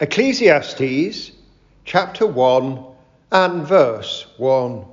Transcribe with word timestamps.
Ecclesiastes 0.00 1.30
chapter 1.84 2.26
1 2.26 2.84
and 3.30 3.64
verse 3.64 4.26
1. 4.38 4.84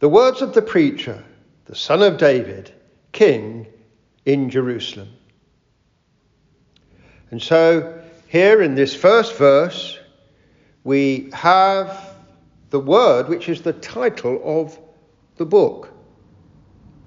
The 0.00 0.08
words 0.08 0.42
of 0.42 0.52
the 0.52 0.62
preacher, 0.62 1.22
the 1.66 1.76
son 1.76 2.02
of 2.02 2.18
David, 2.18 2.72
king 3.12 3.68
in 4.24 4.50
Jerusalem. 4.50 5.10
And 7.30 7.40
so, 7.40 8.02
here 8.26 8.62
in 8.62 8.74
this 8.74 8.96
first 8.96 9.36
verse, 9.36 9.96
we 10.82 11.30
have 11.32 12.16
the 12.70 12.80
word 12.80 13.28
which 13.28 13.48
is 13.48 13.62
the 13.62 13.74
title 13.74 14.40
of 14.44 14.76
the 15.36 15.46
book. 15.46 15.92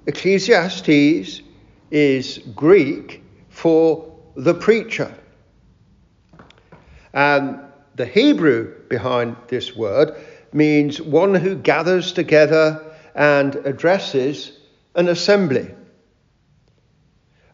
Ecclesiastes 0.08 1.42
is 1.92 2.38
Greek 2.56 3.22
for 3.50 4.18
the 4.38 4.54
preacher. 4.54 5.14
And 7.14 7.60
the 7.96 8.06
Hebrew 8.06 8.74
behind 8.88 9.36
this 9.48 9.76
word 9.76 10.16
means 10.54 11.02
one 11.02 11.36
who 11.36 11.56
gathers 11.56 12.14
together 12.14 12.84
and 13.16 13.56
addresses 13.56 14.58
an 14.96 15.08
assembly. 15.08 15.74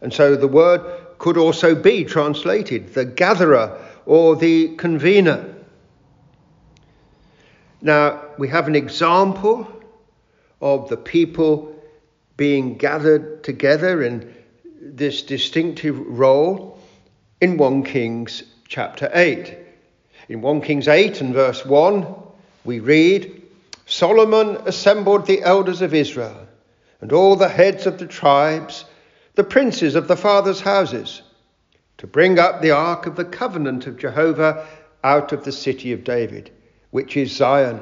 And 0.01 0.13
so 0.13 0.35
the 0.35 0.47
word 0.47 0.81
could 1.17 1.37
also 1.37 1.73
be 1.73 2.03
translated 2.03 2.93
the 2.93 3.05
gatherer 3.05 3.83
or 4.05 4.35
the 4.35 4.75
convener. 4.75 5.55
Now, 7.81 8.23
we 8.37 8.47
have 8.49 8.67
an 8.67 8.75
example 8.75 9.67
of 10.61 10.89
the 10.89 10.97
people 10.97 11.75
being 12.35 12.77
gathered 12.77 13.43
together 13.43 14.03
in 14.03 14.33
this 14.79 15.23
distinctive 15.23 15.99
role 15.99 16.79
in 17.41 17.57
1 17.57 17.83
Kings 17.83 18.43
chapter 18.67 19.09
8. 19.13 19.57
In 20.29 20.41
1 20.41 20.61
Kings 20.61 20.87
8 20.87 21.21
and 21.21 21.33
verse 21.33 21.65
1, 21.65 22.05
we 22.65 22.79
read 22.79 23.41
Solomon 23.85 24.57
assembled 24.65 25.25
the 25.25 25.41
elders 25.41 25.81
of 25.81 25.93
Israel 25.93 26.47
and 26.99 27.13
all 27.13 27.35
the 27.35 27.47
heads 27.47 27.85
of 27.85 27.97
the 27.97 28.07
tribes, 28.07 28.83
the 29.35 29.43
princes 29.43 29.95
of 29.95 30.07
the 30.07 30.17
fathers' 30.17 30.59
houses, 30.59 31.21
to 31.97 32.07
bring 32.07 32.39
up 32.39 32.61
the 32.61 32.71
ark 32.71 33.05
of 33.05 33.15
the 33.15 33.25
covenant 33.25 33.87
of 33.87 33.97
Jehovah 33.97 34.67
out 35.03 35.31
of 35.31 35.45
the 35.45 35.51
city 35.51 35.93
of 35.93 36.03
David, 36.03 36.51
which 36.91 37.15
is 37.15 37.35
Zion. 37.35 37.79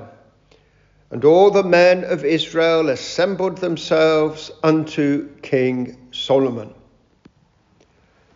And 1.09 1.25
all 1.25 1.49
the 1.49 1.63
men 1.63 2.03
of 2.03 2.23
Israel 2.23 2.89
assembled 2.89 3.57
themselves 3.57 4.51
unto 4.61 5.29
King 5.41 6.09
Solomon. 6.11 6.73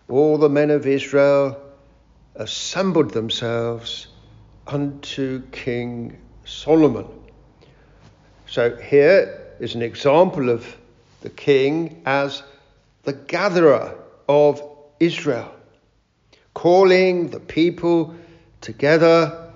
All 0.08 0.38
the 0.38 0.50
men 0.50 0.72
of 0.72 0.88
Israel 0.88 1.69
assembled 2.40 3.12
themselves 3.12 4.08
unto 4.66 5.42
King 5.52 6.18
Solomon. 6.46 7.06
So 8.48 8.76
here 8.78 9.46
is 9.60 9.76
an 9.76 9.82
example 9.82 10.50
of 10.50 10.66
the 11.22 11.30
king 11.30 12.02
as 12.06 12.42
the 13.04 13.14
gatherer 13.14 13.94
of 14.30 14.64
Israel, 15.02 15.54
calling 16.54 17.30
the 17.30 17.42
people 17.42 18.16
together 18.62 19.52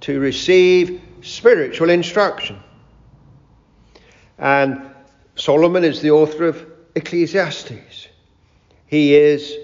to 0.00 0.20
receive 0.20 1.00
spiritual 1.22 1.88
instruction. 1.88 2.58
And 4.38 4.82
Solomon 5.36 5.84
is 5.84 6.02
the 6.02 6.10
author 6.10 6.44
of 6.44 6.66
Ecclesiastes. 6.94 8.08
He 8.86 9.14
is, 9.14 9.54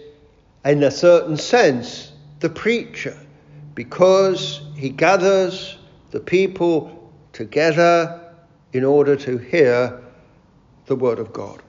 in 0.64 0.82
a 0.82 0.90
certain 0.90 1.36
sense, 1.36 2.11
the 2.42 2.50
preacher 2.50 3.16
because 3.74 4.60
he 4.76 4.90
gathers 4.90 5.78
the 6.10 6.20
people 6.20 7.10
together 7.32 8.34
in 8.72 8.84
order 8.84 9.16
to 9.16 9.38
hear 9.38 10.02
the 10.86 10.96
word 10.96 11.18
of 11.18 11.32
God. 11.32 11.62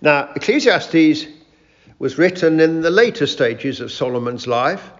Now, 0.00 0.30
Ecclesiastes 0.36 1.26
was 1.98 2.18
written 2.18 2.60
in 2.60 2.82
the 2.82 2.90
later 2.90 3.26
stages 3.26 3.80
of 3.80 3.90
Solomon's 3.90 4.46
life, 4.46 4.90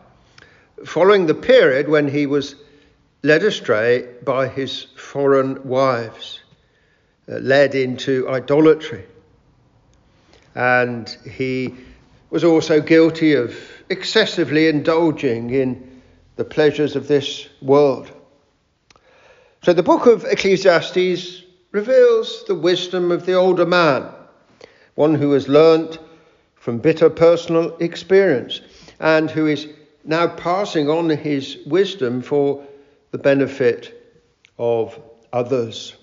following 0.84 1.26
the 1.26 1.34
period 1.34 1.88
when 1.88 2.08
he 2.08 2.26
was 2.26 2.54
led 3.22 3.42
astray 3.42 4.08
by 4.24 4.48
his 4.48 4.84
foreign 4.96 5.62
wives, 5.68 6.40
uh, 7.28 7.34
led 7.38 7.74
into 7.74 8.28
idolatry. 8.28 9.04
And 10.54 11.08
he 11.30 11.74
was 12.30 12.44
also 12.44 12.80
guilty 12.80 13.34
of 13.34 13.54
excessively 13.92 14.66
indulging 14.66 15.50
in 15.50 16.02
the 16.36 16.44
pleasures 16.44 16.96
of 16.96 17.06
this 17.06 17.48
world. 17.60 18.10
So 19.62 19.72
the 19.72 19.82
book 19.82 20.06
of 20.06 20.24
Ecclesiastes 20.24 21.42
reveals 21.70 22.44
the 22.44 22.54
wisdom 22.54 23.12
of 23.12 23.26
the 23.26 23.34
older 23.34 23.66
man, 23.66 24.08
one 24.96 25.14
who 25.14 25.30
has 25.32 25.46
learnt 25.46 25.98
from 26.56 26.78
bitter 26.78 27.10
personal 27.10 27.76
experience 27.78 28.60
and 28.98 29.30
who 29.30 29.46
is 29.46 29.68
now 30.04 30.26
passing 30.26 30.88
on 30.88 31.08
his 31.10 31.58
wisdom 31.66 32.22
for 32.22 32.64
the 33.10 33.18
benefit 33.18 34.18
of 34.58 34.98
others. 35.32 35.94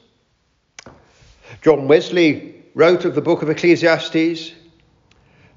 John 1.61 1.87
Wesley 1.87 2.63
wrote 2.75 3.03
of 3.05 3.15
the 3.15 3.21
book 3.21 3.41
of 3.41 3.49
Ecclesiastes 3.49 4.53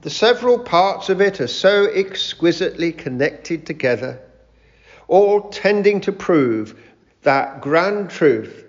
the 0.02 0.10
several 0.10 0.58
parts 0.58 1.08
of 1.08 1.20
it 1.20 1.40
are 1.40 1.46
so 1.46 1.86
exquisitely 1.86 2.92
connected 2.92 3.64
together, 3.64 4.20
all 5.08 5.48
tending 5.48 6.00
to 6.00 6.12
prove 6.12 6.78
that 7.22 7.60
grand 7.60 8.10
truth 8.10 8.64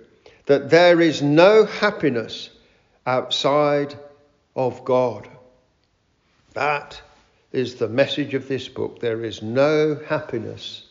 that 0.46 0.70
there 0.70 1.02
is 1.02 1.22
no 1.22 1.66
happiness 1.66 2.52
outside 3.08 3.98
of 4.56 4.86
God. 4.86 5.28
That 6.54 7.02
is 7.52 7.76
the 7.76 7.90
message 7.90 8.36
of 8.36 8.48
this 8.48 8.68
book. 8.70 9.00
There 9.00 9.24
is 9.24 9.42
no 9.42 10.00
happiness 10.08 10.86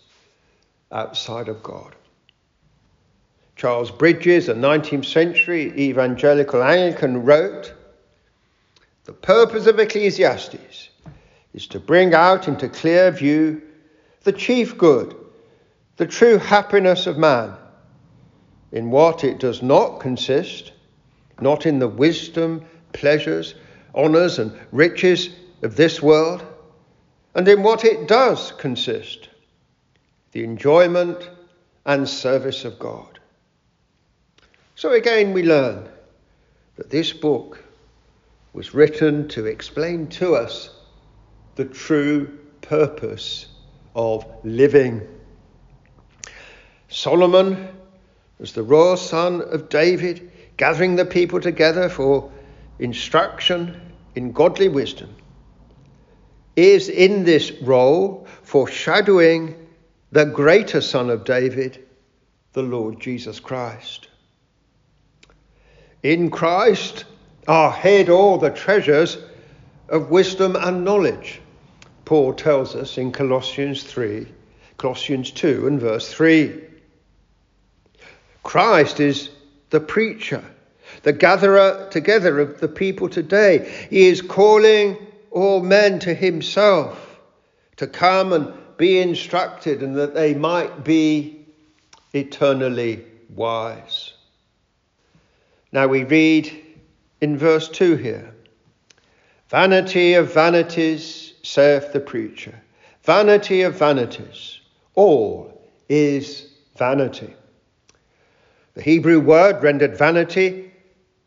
outside 0.91 1.49
of 1.49 1.63
God. 1.63 1.95
Charles 3.55 3.93
Bridges, 3.93 4.49
a 4.49 4.55
19th 4.55 5.05
century 5.05 5.73
evangelical 5.79 6.63
Anglican, 6.65 7.25
wrote 7.25 7.75
the 9.05 9.13
purpose 9.13 9.67
of 9.67 9.79
Ecclesiastes 9.79 10.89
is 11.55 11.67
to 11.67 11.81
bring 11.81 12.15
out 12.15 12.49
into 12.49 12.69
clear 12.69 13.11
view 13.11 13.63
the 14.23 14.33
chief 14.33 14.79
good, 14.79 15.17
the 15.97 16.07
true 16.07 16.39
happiness 16.39 17.07
of 17.07 17.19
man, 17.19 17.55
in 18.71 18.91
what 18.91 19.25
it 19.25 19.39
does 19.39 19.63
not 19.63 20.01
consist, 20.01 20.73
not 21.41 21.67
in 21.67 21.79
the 21.79 21.89
wisdom, 21.89 22.65
pleasures, 22.93 23.55
honours, 23.95 24.39
and 24.39 24.53
riches 24.71 25.31
of 25.63 25.77
this 25.77 26.01
world, 26.01 26.47
and 27.35 27.47
in 27.49 27.63
what 27.63 27.85
it 27.85 28.07
does 28.07 28.53
consist, 28.53 29.29
the 30.33 30.45
enjoyment 30.45 31.31
and 31.85 32.09
service 32.09 32.65
of 32.65 32.79
God. 32.79 33.19
So 34.77 34.93
again, 34.93 35.33
we 35.33 35.43
learn 35.43 35.89
that 36.77 36.91
this 36.91 37.13
book 37.13 37.63
was 38.53 38.75
written 38.75 39.29
to 39.29 39.47
explain 39.47 40.07
to 40.09 40.35
us 40.35 40.71
the 41.57 41.65
true 41.65 42.39
purpose 42.61 43.47
of 43.95 44.27
living. 44.45 45.01
Solomon 46.89 47.69
was 48.39 48.53
the 48.53 48.63
royal 48.63 48.97
son 48.97 49.41
of 49.41 49.69
David, 49.69 50.31
gathering 50.57 50.97
the 50.97 51.05
people 51.05 51.41
together 51.41 51.89
for 51.89 52.31
instruction 52.79 53.81
in 54.15 54.33
godly 54.33 54.69
wisdom, 54.69 55.15
is 56.57 56.89
in 56.89 57.25
this 57.25 57.53
role 57.63 58.27
foreshadowing 58.43 59.55
the 60.11 60.27
greater 60.27 60.81
son 60.83 61.09
of 61.09 61.25
David, 61.25 61.87
the 62.53 62.63
Lord 62.63 63.01
Jesus 63.01 63.41
Christ. 63.41 64.09
In 66.03 66.31
Christ, 66.31 67.07
are 67.49 67.73
hid 67.73 68.09
all 68.09 68.39
the 68.39 68.51
treasures 68.51 69.19
of 69.89 70.11
wisdom 70.11 70.57
and 70.57 70.85
knowledge. 70.85 71.41
Paul 72.05 72.35
tells 72.35 72.75
us 72.75 72.99
in 72.99 73.13
Colossians 73.13 73.83
3, 73.85 74.27
Colossians 74.79 75.31
2 75.31 75.67
and 75.67 75.81
verse 75.81 76.13
3. 76.13 76.61
Christ 78.43 79.01
is 79.01 79.31
the 79.71 79.81
preacher, 79.81 80.43
the 81.03 81.13
gatherer 81.13 81.89
together 81.91 82.41
of 82.41 82.61
the 82.61 82.69
people 82.69 83.09
today. 83.09 83.87
He 83.89 84.09
is 84.09 84.21
calling 84.21 84.97
all 85.31 85.63
men 85.63 85.99
to 86.01 86.15
himself 86.15 87.19
to 87.77 87.87
come 87.87 88.33
and 88.33 88.53
be 88.77 88.99
instructed 88.99 89.83
and 89.83 89.97
that 89.97 90.15
they 90.15 90.35
might 90.35 90.85
be 90.85 91.47
eternally 92.13 93.05
wise. 93.31 94.13
Now 95.71 95.87
we 95.87 96.05
read 96.05 96.62
in 97.23 97.39
verse 97.39 97.69
2 97.69 97.97
here. 97.97 98.35
Vanity 99.49 100.15
of 100.15 100.35
vanities, 100.35 101.35
saith 101.43 101.93
the 101.93 102.01
preacher. 102.01 102.61
Vanity 103.05 103.63
of 103.63 103.79
vanities. 103.79 104.61
All 104.95 105.71
is 105.89 106.51
vanity. 106.77 107.35
The 108.75 108.83
Hebrew 108.83 109.21
word 109.21 109.63
rendered 109.63 109.97
vanity 109.97 110.73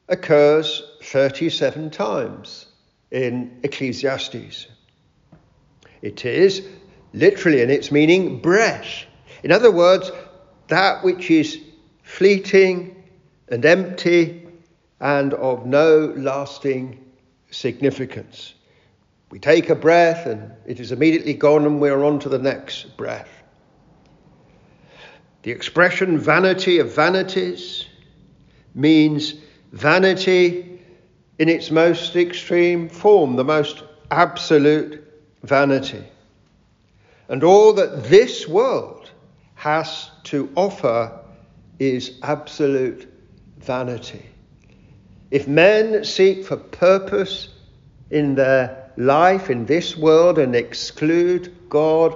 occurs 0.10 0.84
37 1.04 1.90
times 1.92 2.66
in 3.12 3.60
Ecclesiastes. 3.64 4.68
It 6.02 6.26
is 6.26 6.68
literally 7.14 7.62
in 7.62 7.70
its 7.70 7.92
meaning 7.92 8.42
breath. 8.42 9.06
In 9.44 9.52
other 9.52 9.72
words, 9.72 10.12
that 10.68 11.06
which 11.06 11.32
is 11.32 11.62
fleeting 12.04 13.04
and 13.48 13.64
empty 13.66 14.45
and 15.00 15.34
of 15.34 15.66
no 15.66 16.14
lasting 16.18 17.04
significance. 17.52 18.54
We 19.30 19.40
take 19.40 19.70
a 19.70 19.76
breath 19.76 20.26
and 20.26 20.52
it 20.66 20.80
is 20.80 20.92
immediately 20.92 21.34
gone 21.34 21.66
and 21.66 21.82
we're 21.82 22.04
on 22.04 22.20
to 22.20 22.30
the 22.30 22.40
next 22.40 22.96
breath. 22.96 23.30
The 25.44 25.52
expression 25.52 26.18
vanity 26.18 26.80
of 26.80 26.96
vanities 26.96 27.86
means 28.74 29.36
vanity 29.72 30.80
in 31.38 31.50
its 31.50 31.70
most 31.70 32.16
extreme 32.16 32.90
form, 32.90 33.36
the 33.36 33.44
most 33.44 33.84
absolute 34.10 35.04
vanity. 35.44 36.04
And 37.28 37.44
all 37.44 37.74
that 37.74 38.06
this 38.06 38.48
world 38.48 39.12
has 39.56 40.10
to 40.26 40.50
offer 40.56 41.20
is 41.80 42.20
absolute 42.24 43.12
vanity. 43.58 44.26
If 45.32 45.48
men 45.48 46.04
seek 46.04 46.46
for 46.46 46.58
purpose 46.58 47.50
in 48.10 48.36
their 48.36 48.92
life 48.98 49.50
in 49.50 49.66
this 49.66 49.98
world 49.98 50.40
and 50.40 50.56
exclude 50.56 51.56
God, 51.70 52.16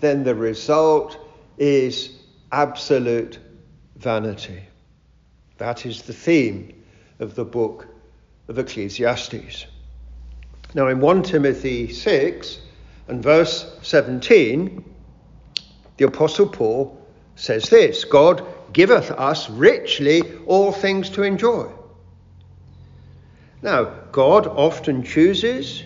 then 0.00 0.24
the 0.24 0.34
result 0.34 1.18
is 1.56 2.10
absolute 2.52 3.38
vanity. 3.96 4.62
That 5.58 5.86
is 5.86 6.02
the 6.02 6.12
theme 6.12 6.72
of 7.18 7.34
the 7.34 7.44
book 7.44 7.86
of 8.48 8.58
Ecclesiastes. 8.58 9.66
Now, 10.74 10.88
in 10.88 11.00
1 11.00 11.22
Timothy 11.22 11.92
6 11.92 12.60
and 13.08 13.22
verse 13.22 13.78
17, 13.82 14.84
the 15.96 16.04
Apostle 16.06 16.46
Paul 16.46 17.00
says 17.36 17.68
this 17.68 18.04
God 18.04 18.44
giveth 18.72 19.10
us 19.10 19.48
richly 19.50 20.22
all 20.46 20.72
things 20.72 21.10
to 21.10 21.22
enjoy. 21.22 21.68
Now, 23.60 23.84
God 24.12 24.46
often 24.46 25.02
chooses 25.02 25.82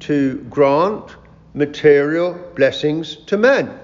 to 0.00 0.38
grant 0.50 1.14
material 1.54 2.34
blessings 2.56 3.16
to 3.26 3.36
men, 3.36 3.78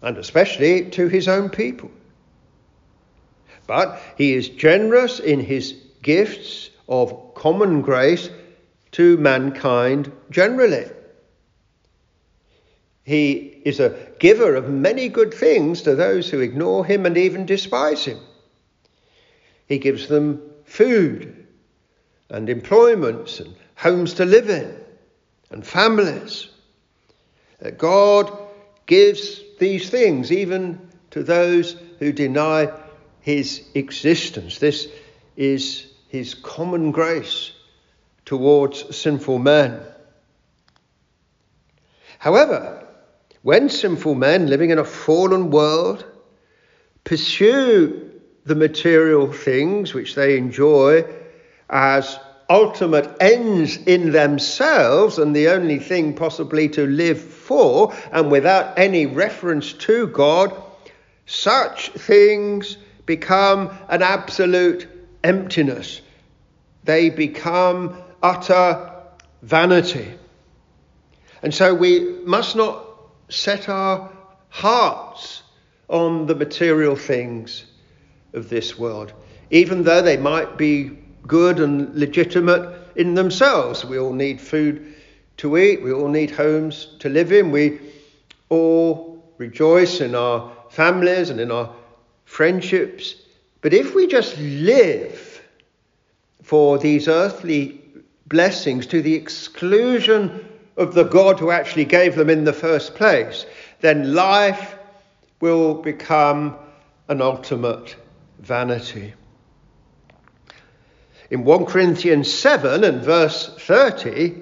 and 0.00 0.16
especially 0.16 0.88
to 0.90 1.08
his 1.08 1.28
own 1.28 1.50
people. 1.50 1.90
But 3.66 4.00
he 4.16 4.32
is 4.32 4.48
generous 4.48 5.20
in 5.20 5.40
his 5.40 5.74
gifts 6.02 6.70
of 6.88 7.34
common 7.34 7.82
grace 7.82 8.30
to 8.92 9.16
mankind 9.18 10.10
generally. 10.30 10.86
He 13.04 13.60
is 13.64 13.78
a 13.80 13.96
giver 14.18 14.54
of 14.54 14.68
many 14.68 15.08
good 15.08 15.34
things 15.34 15.82
to 15.82 15.94
those 15.94 16.30
who 16.30 16.40
ignore 16.40 16.84
him 16.84 17.04
and 17.04 17.16
even 17.18 17.46
despise 17.46 18.04
him. 18.04 18.18
He 19.66 19.78
gives 19.78 20.08
them 20.08 20.40
food 20.64 21.41
and 22.32 22.48
employments 22.48 23.40
and 23.40 23.54
homes 23.76 24.14
to 24.14 24.24
live 24.24 24.48
in 24.48 24.74
and 25.50 25.64
families. 25.64 26.48
Uh, 27.64 27.70
God 27.70 28.32
gives 28.86 29.40
these 29.58 29.90
things 29.90 30.32
even 30.32 30.80
to 31.10 31.22
those 31.22 31.76
who 31.98 32.12
deny 32.12 32.72
his 33.20 33.62
existence. 33.74 34.58
This 34.58 34.88
is 35.36 35.92
his 36.08 36.34
common 36.34 36.90
grace 36.90 37.52
towards 38.24 38.96
sinful 38.96 39.38
men. 39.38 39.80
However, 42.18 42.86
when 43.42 43.68
sinful 43.68 44.14
men 44.14 44.46
living 44.46 44.70
in 44.70 44.78
a 44.78 44.84
fallen 44.84 45.50
world 45.50 46.04
pursue 47.04 48.10
the 48.44 48.54
material 48.54 49.30
things 49.32 49.92
which 49.92 50.14
they 50.14 50.38
enjoy 50.38 51.04
as 51.72 52.18
ultimate 52.50 53.16
ends 53.18 53.78
in 53.78 54.12
themselves 54.12 55.18
and 55.18 55.34
the 55.34 55.48
only 55.48 55.78
thing 55.78 56.14
possibly 56.14 56.68
to 56.68 56.86
live 56.86 57.18
for, 57.18 57.94
and 58.12 58.30
without 58.30 58.78
any 58.78 59.06
reference 59.06 59.72
to 59.72 60.06
God, 60.08 60.54
such 61.24 61.90
things 61.92 62.76
become 63.06 63.70
an 63.88 64.02
absolute 64.02 64.86
emptiness. 65.24 66.02
They 66.84 67.08
become 67.08 67.96
utter 68.22 68.92
vanity. 69.40 70.12
And 71.42 71.54
so 71.54 71.74
we 71.74 72.00
must 72.24 72.54
not 72.54 72.86
set 73.30 73.68
our 73.70 74.10
hearts 74.50 75.42
on 75.88 76.26
the 76.26 76.34
material 76.34 76.96
things 76.96 77.64
of 78.34 78.50
this 78.50 78.78
world, 78.78 79.12
even 79.50 79.84
though 79.84 80.02
they 80.02 80.18
might 80.18 80.58
be 80.58 81.01
good 81.26 81.60
and 81.60 81.94
legitimate 81.94 82.78
in 82.96 83.14
themselves. 83.14 83.84
We 83.84 83.98
all 83.98 84.12
need 84.12 84.40
food 84.40 84.94
to 85.38 85.56
eat, 85.56 85.82
we 85.82 85.92
all 85.92 86.08
need 86.08 86.30
homes 86.30 86.94
to 87.00 87.08
live 87.08 87.32
in, 87.32 87.50
we 87.50 87.80
all 88.48 89.24
rejoice 89.38 90.00
in 90.00 90.14
our 90.14 90.52
families 90.70 91.30
and 91.30 91.40
in 91.40 91.50
our 91.50 91.74
friendships. 92.24 93.14
But 93.60 93.72
if 93.72 93.94
we 93.94 94.06
just 94.06 94.36
live 94.38 95.42
for 96.42 96.78
these 96.78 97.08
earthly 97.08 97.80
blessings 98.26 98.86
to 98.88 99.02
the 99.02 99.14
exclusion 99.14 100.46
of 100.76 100.94
the 100.94 101.04
God 101.04 101.38
who 101.38 101.50
actually 101.50 101.84
gave 101.84 102.14
them 102.14 102.30
in 102.30 102.44
the 102.44 102.52
first 102.52 102.94
place, 102.94 103.46
then 103.80 104.14
life 104.14 104.76
will 105.40 105.74
become 105.74 106.56
an 107.08 107.20
ultimate 107.20 107.96
vanity. 108.38 109.14
In 111.32 111.44
1 111.44 111.64
Corinthians 111.64 112.30
7 112.30 112.84
and 112.84 113.02
verse 113.02 113.54
30, 113.58 114.34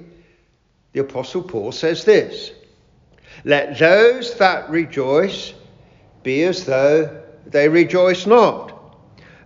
the 0.93 0.99
Apostle 0.99 1.43
Paul 1.43 1.71
says 1.71 2.05
this 2.05 2.51
Let 3.45 3.79
those 3.79 4.37
that 4.39 4.69
rejoice 4.69 5.55
be 6.25 6.43
as 6.43 6.65
though 6.65 7.23
they 7.47 7.69
rejoice 7.69 8.27
not, 8.27 8.77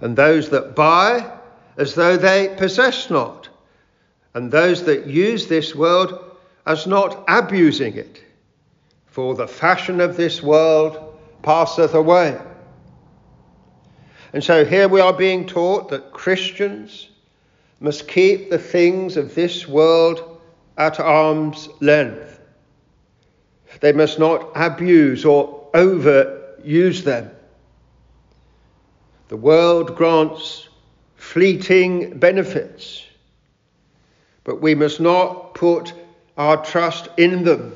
and 0.00 0.16
those 0.16 0.48
that 0.48 0.74
buy 0.74 1.30
as 1.76 1.94
though 1.94 2.16
they 2.16 2.54
possess 2.56 3.10
not, 3.10 3.50
and 4.32 4.50
those 4.50 4.84
that 4.84 5.06
use 5.06 5.46
this 5.46 5.74
world 5.74 6.18
as 6.64 6.86
not 6.86 7.24
abusing 7.28 7.94
it, 7.94 8.24
for 9.04 9.34
the 9.34 9.46
fashion 9.46 10.00
of 10.00 10.16
this 10.16 10.42
world 10.42 11.20
passeth 11.42 11.92
away. 11.92 12.40
And 14.32 14.42
so 14.42 14.64
here 14.64 14.88
we 14.88 15.02
are 15.02 15.12
being 15.12 15.46
taught 15.46 15.90
that 15.90 16.10
Christians 16.10 17.10
must 17.84 18.08
keep 18.08 18.48
the 18.48 18.58
things 18.58 19.18
of 19.18 19.34
this 19.34 19.68
world 19.68 20.40
at 20.78 20.98
arm's 20.98 21.68
length. 21.80 22.40
They 23.80 23.92
must 23.92 24.18
not 24.18 24.52
abuse 24.54 25.26
or 25.26 25.68
overuse 25.74 27.04
them. 27.04 27.30
The 29.28 29.36
world 29.36 29.96
grants 29.96 30.66
fleeting 31.16 32.18
benefits, 32.18 33.04
but 34.44 34.62
we 34.62 34.74
must 34.74 34.98
not 34.98 35.52
put 35.52 35.92
our 36.38 36.64
trust 36.64 37.08
in 37.18 37.44
them. 37.44 37.74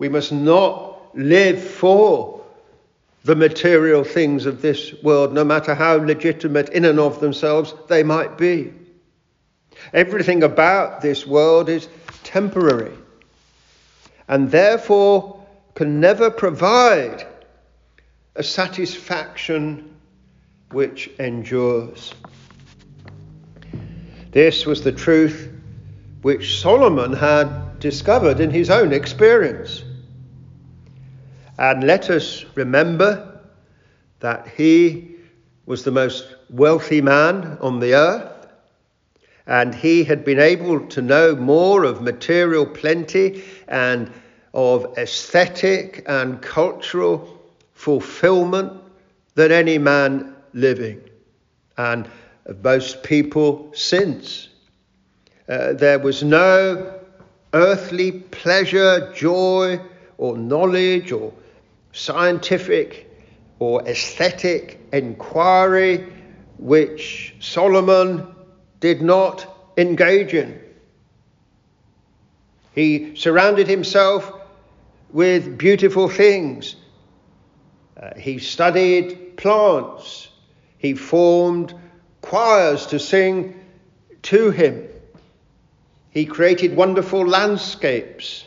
We 0.00 0.08
must 0.08 0.32
not 0.32 1.16
live 1.16 1.62
for 1.62 2.35
the 3.26 3.34
material 3.34 4.04
things 4.04 4.46
of 4.46 4.62
this 4.62 4.94
world, 5.02 5.32
no 5.32 5.44
matter 5.44 5.74
how 5.74 5.96
legitimate 5.96 6.68
in 6.68 6.84
and 6.84 7.00
of 7.00 7.20
themselves 7.20 7.74
they 7.88 8.04
might 8.04 8.38
be. 8.38 8.72
Everything 9.92 10.44
about 10.44 11.00
this 11.00 11.26
world 11.26 11.68
is 11.68 11.88
temporary 12.22 12.96
and 14.28 14.50
therefore 14.50 15.44
can 15.74 16.00
never 16.00 16.30
provide 16.30 17.26
a 18.36 18.42
satisfaction 18.42 19.96
which 20.70 21.08
endures. 21.18 22.14
This 24.30 24.66
was 24.66 24.82
the 24.82 24.92
truth 24.92 25.50
which 26.22 26.60
Solomon 26.60 27.12
had 27.12 27.78
discovered 27.80 28.40
in 28.40 28.50
his 28.50 28.70
own 28.70 28.92
experience. 28.92 29.82
And 31.58 31.84
let 31.84 32.10
us 32.10 32.44
remember 32.54 33.40
that 34.20 34.48
he 34.56 35.16
was 35.64 35.84
the 35.84 35.90
most 35.90 36.34
wealthy 36.50 37.00
man 37.00 37.58
on 37.60 37.80
the 37.80 37.94
earth, 37.94 38.32
and 39.46 39.74
he 39.74 40.04
had 40.04 40.24
been 40.24 40.38
able 40.38 40.86
to 40.88 41.02
know 41.02 41.34
more 41.34 41.84
of 41.84 42.02
material 42.02 42.66
plenty 42.66 43.42
and 43.68 44.12
of 44.52 44.96
aesthetic 44.98 46.04
and 46.06 46.40
cultural 46.42 47.40
fulfillment 47.72 48.72
than 49.34 49.52
any 49.52 49.78
man 49.78 50.34
living, 50.52 51.00
and 51.78 52.08
of 52.46 52.62
most 52.62 53.02
people 53.02 53.70
since. 53.74 54.48
Uh, 55.48 55.72
there 55.74 55.98
was 55.98 56.22
no 56.22 57.00
earthly 57.52 58.12
pleasure, 58.12 59.12
joy, 59.14 59.80
or 60.18 60.36
knowledge, 60.36 61.12
or 61.12 61.32
scientific 61.96 63.10
or 63.58 63.82
aesthetic 63.88 64.78
inquiry 64.92 66.12
which 66.58 67.34
Solomon 67.40 68.26
did 68.80 69.00
not 69.00 69.72
engage 69.76 70.34
in. 70.34 70.60
He 72.74 73.16
surrounded 73.16 73.66
himself 73.66 74.30
with 75.10 75.56
beautiful 75.56 76.08
things. 76.08 76.76
Uh, 78.00 78.10
he 78.18 78.38
studied 78.38 79.38
plants. 79.38 80.28
He 80.76 80.92
formed 80.92 81.74
choirs 82.20 82.86
to 82.88 82.98
sing 82.98 83.58
to 84.22 84.50
him. 84.50 84.86
He 86.10 86.26
created 86.26 86.76
wonderful 86.76 87.26
landscapes. 87.26 88.44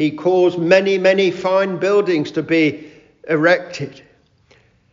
He 0.00 0.12
caused 0.12 0.58
many, 0.58 0.96
many 0.96 1.30
fine 1.30 1.76
buildings 1.76 2.30
to 2.30 2.42
be 2.42 2.90
erected. 3.28 4.00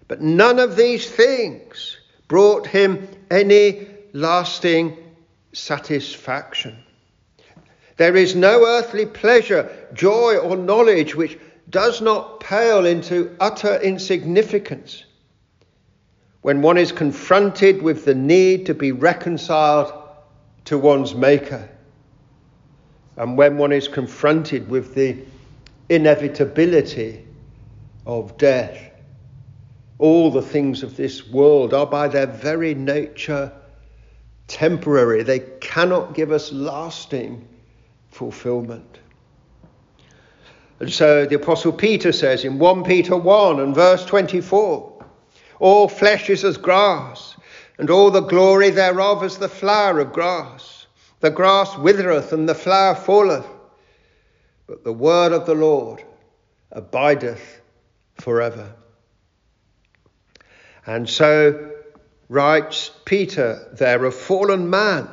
But 0.10 0.20
none 0.20 0.60
of 0.60 0.76
these 0.76 1.10
things 1.10 1.98
brought 2.28 2.68
him 2.68 3.08
any 3.32 3.88
lasting 4.12 4.98
satisfaction. 5.54 6.76
There 7.96 8.18
is 8.18 8.36
no 8.36 8.66
earthly 8.68 9.06
pleasure, 9.06 9.72
joy, 9.94 10.40
or 10.40 10.58
knowledge 10.58 11.16
which 11.16 11.40
does 11.70 12.02
not 12.02 12.42
pale 12.42 12.86
into 12.86 13.34
utter 13.40 13.78
insignificance 13.78 15.06
when 16.42 16.62
one 16.62 16.78
is 16.78 16.92
confronted 16.92 17.82
with 17.82 18.04
the 18.04 18.14
need 18.14 18.66
to 18.66 18.74
be 18.74 18.92
reconciled 18.92 19.94
to 20.66 20.78
one's 20.78 21.16
Maker, 21.16 21.70
and 23.18 23.38
when 23.38 23.58
one 23.58 23.72
is 23.72 23.88
confronted 23.88 24.70
with 24.70 24.94
the 24.94 25.18
inevitability 25.90 27.26
of 28.06 28.38
death. 28.38 28.92
All 30.00 30.32
the 30.32 30.42
things 30.42 30.84
of 30.84 30.96
this 30.96 31.28
world 31.28 31.74
are 31.74 31.86
by 31.86 32.08
their 32.08 32.28
very 32.28 32.76
nature 32.76 33.52
temporary, 34.48 35.24
they 35.24 35.40
cannot 35.60 36.14
give 36.14 36.32
us 36.32 36.52
lasting 36.52 37.46
fulfillment. 38.10 39.00
And 40.80 40.92
so 40.92 41.26
the 41.26 41.36
Apostle 41.36 41.74
Peter 41.74 42.12
says 42.12 42.46
in 42.46 42.60
1 42.60 42.84
Peter 42.84 43.18
1 43.18 43.60
and 43.60 43.74
verse 43.74 44.06
24 44.06 45.06
All 45.60 45.90
flesh 45.90 46.30
is 46.30 46.46
as 46.46 46.56
grass, 46.58 47.36
and 47.80 47.90
all 47.90 48.12
the 48.12 48.22
glory 48.22 48.70
thereof 48.70 49.24
as 49.24 49.38
the 49.38 49.50
flower 49.50 50.00
of 50.00 50.14
grass. 50.14 50.77
The 51.20 51.32
grass 51.32 51.76
withereth 51.78 52.32
and 52.32 52.48
the 52.48 52.56
flower 52.56 52.96
falleth, 52.96 53.48
but 54.68 54.84
the 54.84 54.94
word 54.94 55.32
of 55.32 55.46
the 55.46 55.56
Lord 55.56 56.04
abideth 56.72 57.62
forever. 58.16 58.74
And 60.86 61.10
so 61.10 61.72
writes 62.30 62.92
Peter 63.06 63.68
there, 63.74 64.06
a 64.06 64.12
fallen 64.12 64.70
man. 64.70 65.10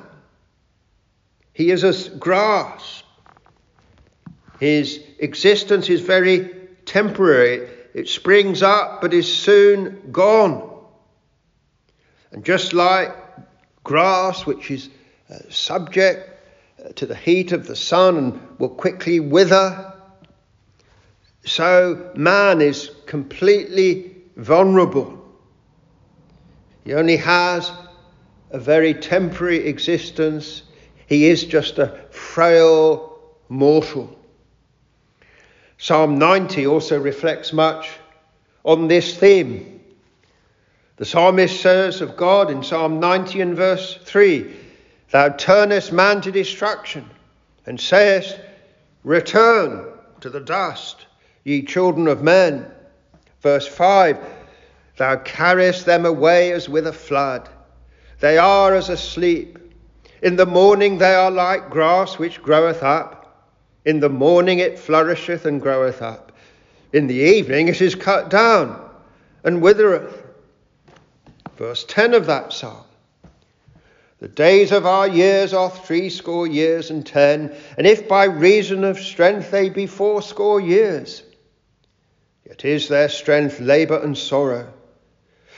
He 1.52 1.70
is 1.70 1.84
as 1.84 2.08
grass. 2.08 3.02
His 4.60 5.02
existence 5.18 5.88
is 5.88 6.00
very 6.00 6.50
temporary. 6.84 7.68
It 7.94 8.08
springs 8.08 8.62
up 8.62 9.00
but 9.00 9.14
is 9.14 9.32
soon 9.32 10.10
gone. 10.12 10.70
And 12.32 12.44
just 12.44 12.72
like 12.72 13.16
grass, 13.84 14.44
which 14.44 14.70
is 14.70 14.90
uh, 15.30 15.38
subject 15.48 16.30
uh, 16.84 16.90
to 16.94 17.06
the 17.06 17.14
heat 17.14 17.52
of 17.52 17.66
the 17.66 17.76
sun 17.76 18.16
and 18.16 18.58
will 18.58 18.68
quickly 18.68 19.20
wither, 19.20 19.94
so 21.44 22.10
man 22.14 22.60
is 22.60 22.90
completely 23.06 24.16
vulnerable. 24.36 25.18
He 26.84 26.94
only 26.94 27.16
has 27.16 27.70
a 28.50 28.58
very 28.58 28.94
temporary 28.94 29.66
existence. 29.66 30.62
He 31.06 31.26
is 31.26 31.44
just 31.44 31.78
a 31.78 31.98
frail 32.10 33.18
mortal. 33.48 34.18
Psalm 35.78 36.18
90 36.18 36.66
also 36.66 37.00
reflects 37.00 37.52
much 37.52 37.90
on 38.64 38.88
this 38.88 39.16
theme. 39.16 39.80
The 40.96 41.04
psalmist 41.04 41.60
says 41.60 42.00
of 42.00 42.16
God 42.16 42.50
in 42.50 42.62
Psalm 42.62 43.00
90 43.00 43.40
and 43.40 43.56
verse 43.56 43.98
3 44.04 44.63
Thou 45.14 45.28
turnest 45.28 45.92
man 45.92 46.22
to 46.22 46.32
destruction 46.32 47.08
and 47.66 47.80
sayest, 47.80 48.36
Return 49.04 49.86
to 50.20 50.28
the 50.28 50.40
dust 50.40 51.06
ye 51.44 51.62
children 51.62 52.08
of 52.08 52.24
men. 52.24 52.66
Verse 53.40 53.68
5 53.68 54.18
Thou 54.96 55.14
carriest 55.18 55.86
them 55.86 56.04
away 56.04 56.50
as 56.50 56.68
with 56.68 56.88
a 56.88 56.92
flood. 56.92 57.48
They 58.18 58.38
are 58.38 58.74
as 58.74 58.88
asleep. 58.88 59.56
In 60.20 60.34
the 60.34 60.46
morning 60.46 60.98
they 60.98 61.14
are 61.14 61.30
like 61.30 61.70
grass 61.70 62.18
which 62.18 62.42
groweth 62.42 62.82
up. 62.82 63.54
In 63.84 64.00
the 64.00 64.08
morning 64.08 64.58
it 64.58 64.80
flourisheth 64.80 65.46
and 65.46 65.62
groweth 65.62 66.02
up. 66.02 66.32
In 66.92 67.06
the 67.06 67.14
evening 67.14 67.68
it 67.68 67.80
is 67.80 67.94
cut 67.94 68.30
down 68.30 68.90
and 69.44 69.62
withereth. 69.62 70.24
Verse 71.56 71.84
10 71.84 72.14
of 72.14 72.26
that 72.26 72.52
psalm. 72.52 72.82
The 74.24 74.30
days 74.30 74.72
of 74.72 74.86
our 74.86 75.06
years 75.06 75.52
are 75.52 75.68
threescore 75.68 76.46
years 76.46 76.90
and 76.90 77.04
ten, 77.04 77.54
and 77.76 77.86
if 77.86 78.08
by 78.08 78.24
reason 78.24 78.82
of 78.82 78.98
strength 78.98 79.50
they 79.50 79.68
be 79.68 79.86
fourscore 79.86 80.62
years, 80.62 81.22
Yet 82.46 82.64
is 82.64 82.88
their 82.88 83.10
strength 83.10 83.60
labour 83.60 84.00
and 84.02 84.16
sorrow, 84.16 84.72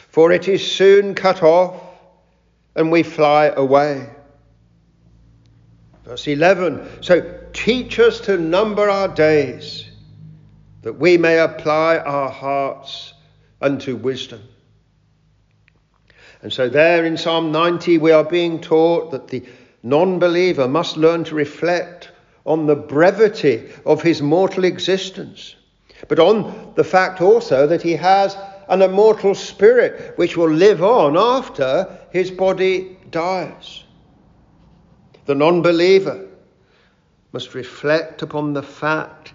for 0.09 0.33
it 0.33 0.49
is 0.49 0.69
soon 0.69 1.15
cut 1.15 1.45
off, 1.45 1.81
and 2.75 2.91
we 2.91 3.05
fly 3.05 3.53
away. 3.57 4.11
Verse 6.05 6.27
11 6.27 7.05
So 7.05 7.39
teach 7.53 8.01
us 8.01 8.19
to 8.23 8.37
number 8.37 8.91
our 8.91 9.07
days, 9.07 9.89
that 10.83 10.95
we 10.95 11.19
may 11.19 11.39
apply 11.39 11.99
our 11.99 12.31
hearts 12.31 13.15
unto 13.61 13.95
wisdom. 13.95 14.43
And 16.47 16.53
so, 16.53 16.69
there 16.69 17.05
in 17.05 17.17
Psalm 17.17 17.51
90, 17.51 17.99
we 17.99 18.13
are 18.13 18.23
being 18.23 18.61
taught 18.61 19.11
that 19.11 19.27
the 19.27 19.43
non 19.83 20.21
believer 20.21 20.69
must 20.69 20.97
learn 20.97 21.25
to 21.25 21.35
reflect 21.35 22.13
on 22.45 22.67
the 22.67 22.77
brevity 22.77 23.69
of 23.85 24.01
his 24.01 24.23
mortal 24.23 24.63
existence 24.63 25.57
but 26.09 26.19
on 26.19 26.73
the 26.77 26.85
fact 26.85 27.21
also 27.21 27.67
that 27.67 27.83
he 27.83 27.93
has 27.95 28.37
an 28.69 28.83
immortal 28.83 29.35
spirit 29.35 30.17
which 30.17 30.37
will 30.37 30.51
live 30.51 30.83
on 30.83 31.17
after 31.17 31.99
his 32.13 32.31
body 32.31 32.97
dies. 33.11 33.85
The 35.25 35.35
non 35.35 35.63
believer 35.63 36.29
must 37.33 37.55
reflect 37.55 38.23
upon 38.23 38.53
the 38.53 38.63
fact 38.63 39.33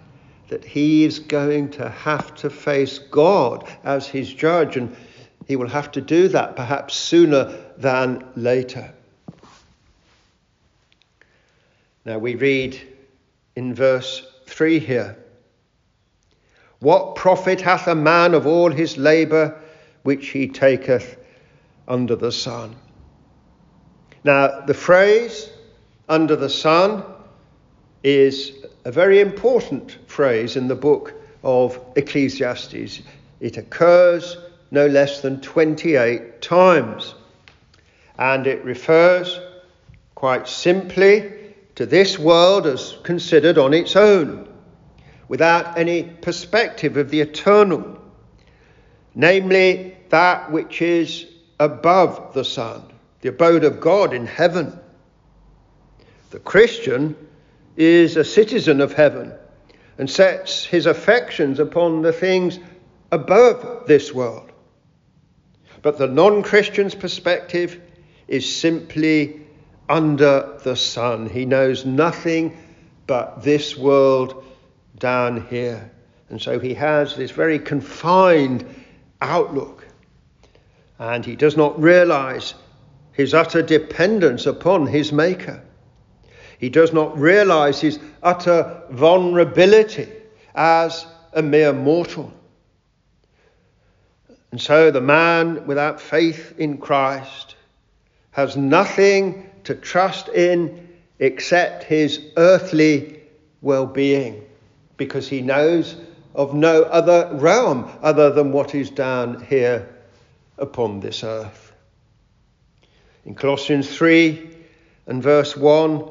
that 0.48 0.64
he 0.64 1.04
is 1.04 1.18
going 1.18 1.70
to 1.72 1.88
have 1.88 2.34
to 2.36 2.50
face 2.50 2.98
God 2.98 3.68
as 3.84 4.06
his 4.06 4.32
judge, 4.32 4.76
and 4.76 4.94
he 5.46 5.56
will 5.56 5.68
have 5.68 5.90
to 5.92 6.00
do 6.00 6.28
that 6.28 6.56
perhaps 6.56 6.94
sooner 6.94 7.56
than 7.76 8.24
later. 8.36 8.92
Now 12.04 12.18
we 12.18 12.34
read 12.34 12.80
in 13.56 13.74
verse 13.74 14.26
3 14.46 14.78
here 14.78 15.16
what 16.80 17.14
profit 17.14 17.60
hath 17.60 17.86
a 17.86 17.94
man 17.94 18.34
of 18.34 18.44
all 18.44 18.70
his 18.70 18.98
labour 18.98 19.56
which 20.02 20.30
he 20.30 20.48
taketh 20.48 21.16
under 21.86 22.16
the 22.16 22.32
sun? 22.32 22.74
Now, 24.24 24.62
the 24.62 24.74
phrase 24.74 25.48
under 26.08 26.34
the 26.34 26.48
sun 26.48 27.04
is 28.02 28.52
a 28.84 28.90
very 28.90 29.20
important 29.20 29.96
phrase 30.08 30.56
in 30.56 30.66
the 30.66 30.74
book 30.74 31.14
of 31.44 31.78
Ecclesiastes. 31.94 33.02
It 33.38 33.56
occurs 33.56 34.36
no 34.72 34.86
less 34.86 35.20
than 35.20 35.38
28 35.40 36.40
times. 36.40 37.14
And 38.18 38.46
it 38.46 38.64
refers 38.64 39.38
quite 40.14 40.48
simply 40.48 41.30
to 41.74 41.84
this 41.84 42.18
world 42.18 42.66
as 42.66 42.96
considered 43.02 43.58
on 43.58 43.74
its 43.74 43.96
own 43.96 44.48
without 45.28 45.76
any 45.76 46.04
perspective 46.04 46.96
of 46.96 47.10
the 47.10 47.20
eternal, 47.20 47.98
namely 49.14 49.94
that 50.08 50.50
which 50.50 50.80
is 50.80 51.26
above 51.60 52.32
the 52.32 52.44
sun, 52.44 52.82
the 53.20 53.28
abode 53.28 53.64
of 53.64 53.78
God 53.78 54.14
in 54.14 54.26
heaven. 54.26 54.78
The 56.30 56.40
Christian 56.40 57.14
is 57.76 58.16
a 58.16 58.24
citizen 58.24 58.80
of 58.80 58.94
heaven 58.94 59.34
and 59.98 60.08
sets 60.08 60.64
his 60.64 60.86
affections 60.86 61.58
upon 61.58 62.00
the 62.00 62.12
things 62.12 62.58
above 63.10 63.86
this 63.86 64.14
world. 64.14 64.51
But 65.82 65.98
the 65.98 66.06
non 66.06 66.42
Christian's 66.42 66.94
perspective 66.94 67.80
is 68.28 68.50
simply 68.50 69.40
under 69.88 70.58
the 70.62 70.76
sun. 70.76 71.28
He 71.28 71.44
knows 71.44 71.84
nothing 71.84 72.56
but 73.06 73.42
this 73.42 73.76
world 73.76 74.44
down 74.98 75.46
here. 75.48 75.90
And 76.30 76.40
so 76.40 76.58
he 76.58 76.72
has 76.74 77.16
this 77.16 77.30
very 77.30 77.58
confined 77.58 78.64
outlook. 79.20 79.86
And 80.98 81.26
he 81.26 81.36
does 81.36 81.56
not 81.56 81.78
realize 81.80 82.54
his 83.12 83.34
utter 83.34 83.60
dependence 83.60 84.46
upon 84.46 84.86
his 84.86 85.12
Maker. 85.12 85.62
He 86.58 86.70
does 86.70 86.92
not 86.92 87.18
realize 87.18 87.80
his 87.80 87.98
utter 88.22 88.82
vulnerability 88.90 90.08
as 90.54 91.06
a 91.32 91.42
mere 91.42 91.72
mortal. 91.72 92.32
And 94.52 94.60
so 94.60 94.90
the 94.90 95.00
man 95.00 95.66
without 95.66 96.00
faith 96.00 96.54
in 96.58 96.76
Christ 96.76 97.56
has 98.32 98.56
nothing 98.56 99.50
to 99.64 99.74
trust 99.74 100.28
in 100.28 100.88
except 101.18 101.84
his 101.84 102.20
earthly 102.36 103.22
well 103.62 103.86
being 103.86 104.44
because 104.98 105.26
he 105.26 105.40
knows 105.40 105.96
of 106.34 106.54
no 106.54 106.82
other 106.82 107.30
realm 107.32 107.90
other 108.02 108.30
than 108.30 108.52
what 108.52 108.74
is 108.74 108.90
down 108.90 109.42
here 109.44 109.88
upon 110.58 111.00
this 111.00 111.24
earth. 111.24 111.72
In 113.24 113.34
Colossians 113.34 113.94
3 113.94 114.50
and 115.06 115.22
verse 115.22 115.56
1, 115.56 116.04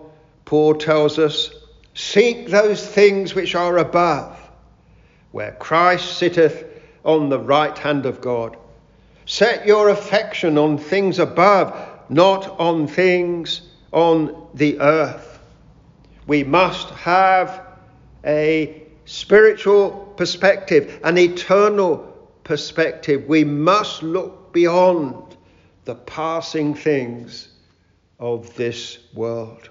Paul 0.46 0.76
tells 0.76 1.20
us, 1.20 1.52
Seek 1.94 2.48
those 2.48 2.86
things 2.86 3.36
which 3.36 3.54
are 3.54 3.78
above, 3.78 4.36
where 5.32 5.52
Christ 5.54 6.18
sitteth 6.18 6.71
on 7.04 7.30
the 7.30 7.40
right 7.40 7.78
hand 7.78 8.06
of 8.06 8.22
God. 8.22 8.58
Set 9.26 9.66
your 9.66 9.90
affection 9.90 10.58
on 10.58 10.78
things 10.78 11.20
above, 11.20 11.76
not 12.10 12.60
on 12.60 12.88
things 12.88 13.62
on 13.92 14.48
the 14.54 14.80
earth. 14.80 15.40
We 16.28 16.44
must 16.44 16.90
have 16.92 17.62
a 18.26 18.84
spiritual 19.06 20.14
perspective, 20.18 21.00
an 21.04 21.18
eternal 21.18 21.98
perspective. 22.44 23.28
We 23.28 23.44
must 23.44 24.04
look 24.04 24.54
beyond 24.54 25.38
the 25.86 25.96
passing 25.96 26.76
things 26.76 27.50
of 28.20 28.56
this 28.56 29.00
world. 29.14 29.70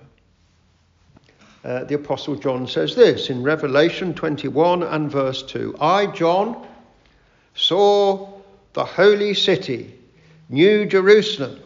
Uh, 1.63 1.85
the 1.85 1.95
Apostle 1.95 2.37
John 2.37 2.67
says 2.67 2.97
this 2.97 3.29
in 3.29 3.43
Revelation 3.43 4.15
21 4.15 4.83
and 4.83 5.11
verse 5.11 5.43
2 5.43 5.77
I, 5.79 6.07
John, 6.07 6.67
saw 7.61 8.27
the 8.73 8.85
holy 8.85 9.35
city, 9.35 9.95
New 10.49 10.87
Jerusalem, 10.87 11.61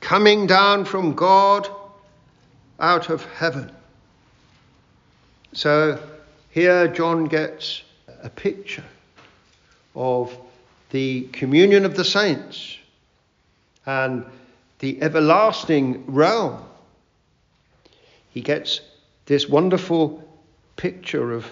coming 0.00 0.46
down 0.46 0.84
from 0.84 1.14
God 1.14 1.68
out 2.80 3.08
of 3.08 3.24
heaven. 3.34 3.70
So 5.52 6.02
here 6.50 6.88
John 6.88 7.26
gets 7.26 7.82
a 8.22 8.28
picture 8.28 8.84
of 9.94 10.36
the 10.90 11.28
communion 11.32 11.84
of 11.84 11.96
the 11.96 12.04
saints 12.04 12.76
and 13.86 14.24
the 14.80 15.00
everlasting 15.00 16.04
realm. 16.06 16.64
He 18.30 18.40
gets 18.40 18.80
this 19.26 19.48
wonderful 19.48 20.22
picture 20.76 21.32
of 21.32 21.46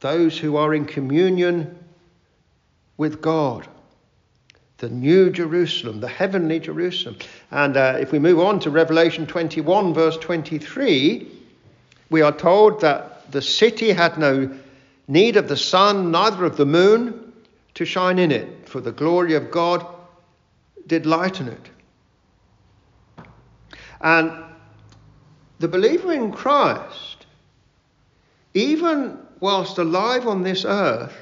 those 0.00 0.36
who 0.36 0.56
are 0.56 0.74
in 0.74 0.84
communion 0.84 1.78
with 2.96 3.20
God. 3.20 3.66
The 4.78 4.88
new 4.88 5.30
Jerusalem, 5.30 6.00
the 6.00 6.08
heavenly 6.08 6.60
Jerusalem. 6.60 7.16
And 7.50 7.76
uh, 7.76 7.96
if 8.00 8.12
we 8.12 8.18
move 8.18 8.40
on 8.40 8.60
to 8.60 8.70
Revelation 8.70 9.26
21, 9.26 9.94
verse 9.94 10.16
23, 10.18 11.30
we 12.10 12.22
are 12.22 12.32
told 12.32 12.80
that 12.80 13.30
the 13.30 13.42
city 13.42 13.92
had 13.92 14.18
no 14.18 14.50
need 15.08 15.36
of 15.36 15.48
the 15.48 15.56
sun, 15.56 16.10
neither 16.10 16.44
of 16.44 16.56
the 16.56 16.66
moon 16.66 17.32
to 17.74 17.84
shine 17.84 18.18
in 18.18 18.30
it, 18.30 18.68
for 18.68 18.80
the 18.80 18.92
glory 18.92 19.34
of 19.34 19.50
God 19.50 19.86
did 20.86 21.06
lighten 21.06 21.48
it. 21.48 21.70
And 24.00 24.32
the 25.58 25.68
believer 25.68 26.12
in 26.12 26.30
Christ, 26.30 27.26
even 28.52 29.18
whilst 29.40 29.78
alive 29.78 30.26
on 30.26 30.42
this 30.42 30.64
earth, 30.64 31.14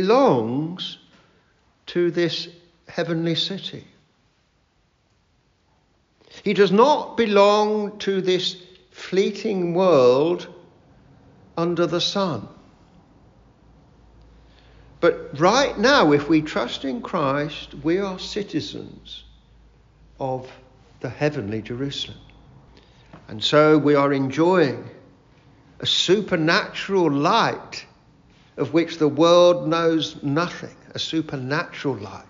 belongs 0.00 0.98
to 1.86 2.10
this 2.10 2.48
heavenly 2.86 3.34
city. 3.34 3.82
He 6.44 6.52
does 6.52 6.70
not 6.70 7.16
belong 7.16 7.98
to 8.00 8.20
this 8.20 8.56
fleeting 8.90 9.72
world 9.72 10.48
under 11.56 11.86
the 11.86 12.00
sun. 12.02 12.46
But 15.00 15.40
right 15.40 15.78
now, 15.78 16.12
if 16.12 16.28
we 16.28 16.42
trust 16.42 16.84
in 16.84 17.00
Christ, 17.00 17.72
we 17.82 17.98
are 17.98 18.18
citizens 18.18 19.24
of 20.20 20.46
the 21.00 21.08
heavenly 21.08 21.62
Jerusalem. 21.62 22.20
And 23.28 23.42
so 23.42 23.78
we 23.78 23.94
are 23.94 24.12
enjoying 24.12 24.90
a 25.80 25.86
supernatural 25.86 27.10
light 27.10 27.86
of 28.56 28.72
which 28.72 28.98
the 28.98 29.08
world 29.08 29.68
knows 29.68 30.22
nothing, 30.22 30.74
a 30.94 30.98
supernatural 30.98 31.96
light. 31.96 32.24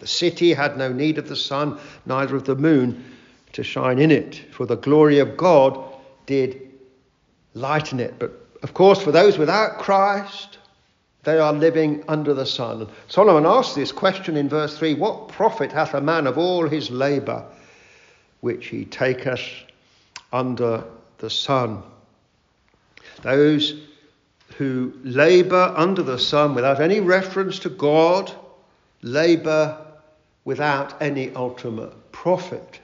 The 0.00 0.06
city 0.06 0.52
had 0.52 0.76
no 0.76 0.92
need 0.92 1.18
of 1.18 1.28
the 1.28 1.36
sun, 1.36 1.78
neither 2.06 2.36
of 2.36 2.44
the 2.44 2.56
moon 2.56 3.04
to 3.52 3.62
shine 3.62 3.98
in 3.98 4.10
it, 4.10 4.42
for 4.52 4.66
the 4.66 4.76
glory 4.76 5.18
of 5.18 5.36
God 5.36 5.78
did 6.26 6.70
lighten 7.54 8.00
it. 8.00 8.18
But 8.18 8.32
of 8.62 8.74
course, 8.74 9.02
for 9.02 9.12
those 9.12 9.38
without 9.38 9.78
Christ, 9.78 10.58
they 11.24 11.38
are 11.38 11.52
living 11.52 12.02
under 12.08 12.32
the 12.32 12.46
sun. 12.46 12.88
Solomon 13.08 13.44
asks 13.44 13.74
this 13.74 13.92
question 13.92 14.36
in 14.36 14.48
verse 14.48 14.78
3 14.78 14.94
What 14.94 15.28
profit 15.28 15.70
hath 15.70 15.94
a 15.94 16.00
man 16.00 16.26
of 16.26 16.38
all 16.38 16.66
his 16.66 16.90
labour 16.90 17.44
which 18.40 18.68
he 18.68 18.86
taketh 18.86 19.46
under 20.32 20.84
the 21.18 21.30
sun? 21.30 21.82
Those 23.22 23.74
who 24.60 24.92
labour 25.04 25.72
under 25.74 26.02
the 26.02 26.18
sun 26.18 26.54
without 26.54 26.82
any 26.82 27.00
reference 27.00 27.58
to 27.58 27.70
God 27.70 28.30
labour 29.00 29.74
without 30.44 31.00
any 31.00 31.34
ultimate 31.34 32.12
profit. 32.12 32.78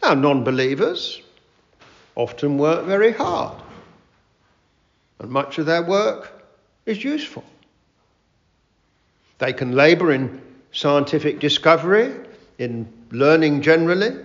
Now, 0.00 0.14
non 0.14 0.42
believers 0.42 1.20
often 2.14 2.56
work 2.56 2.86
very 2.86 3.12
hard 3.12 3.60
and 5.18 5.30
much 5.30 5.58
of 5.58 5.66
their 5.66 5.82
work 5.82 6.32
is 6.86 7.04
useful. 7.04 7.44
They 9.36 9.52
can 9.52 9.72
labour 9.72 10.10
in 10.10 10.40
scientific 10.72 11.38
discovery, 11.38 12.14
in 12.56 12.90
learning 13.10 13.60
generally. 13.60 14.16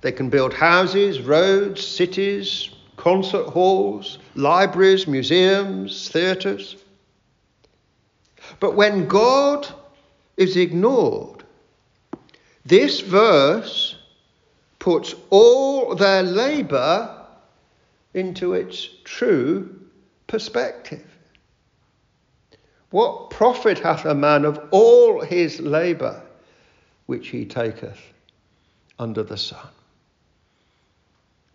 They 0.00 0.12
can 0.12 0.30
build 0.30 0.54
houses, 0.54 1.20
roads, 1.20 1.86
cities, 1.86 2.70
concert 3.06 3.46
halls, 3.46 4.18
libraries, 4.34 5.06
museums, 5.06 6.08
theatres. 6.08 6.74
But 8.58 8.74
when 8.74 9.06
God 9.06 9.68
is 10.36 10.56
ignored, 10.56 11.44
this 12.64 12.98
verse 13.02 13.94
puts 14.80 15.14
all 15.30 15.94
their 15.94 16.24
labour 16.24 17.24
into 18.12 18.54
its 18.54 18.88
true 19.04 19.86
perspective. 20.26 21.06
What 22.90 23.30
profit 23.30 23.78
hath 23.78 24.04
a 24.04 24.16
man 24.16 24.44
of 24.44 24.58
all 24.72 25.20
his 25.20 25.60
labour 25.60 26.20
which 27.06 27.28
he 27.28 27.44
taketh 27.44 28.00
under 28.98 29.22
the 29.22 29.36
sun? 29.36 29.68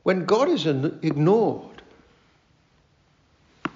When 0.03 0.25
God 0.25 0.49
is 0.49 0.65
ignored, 0.65 1.81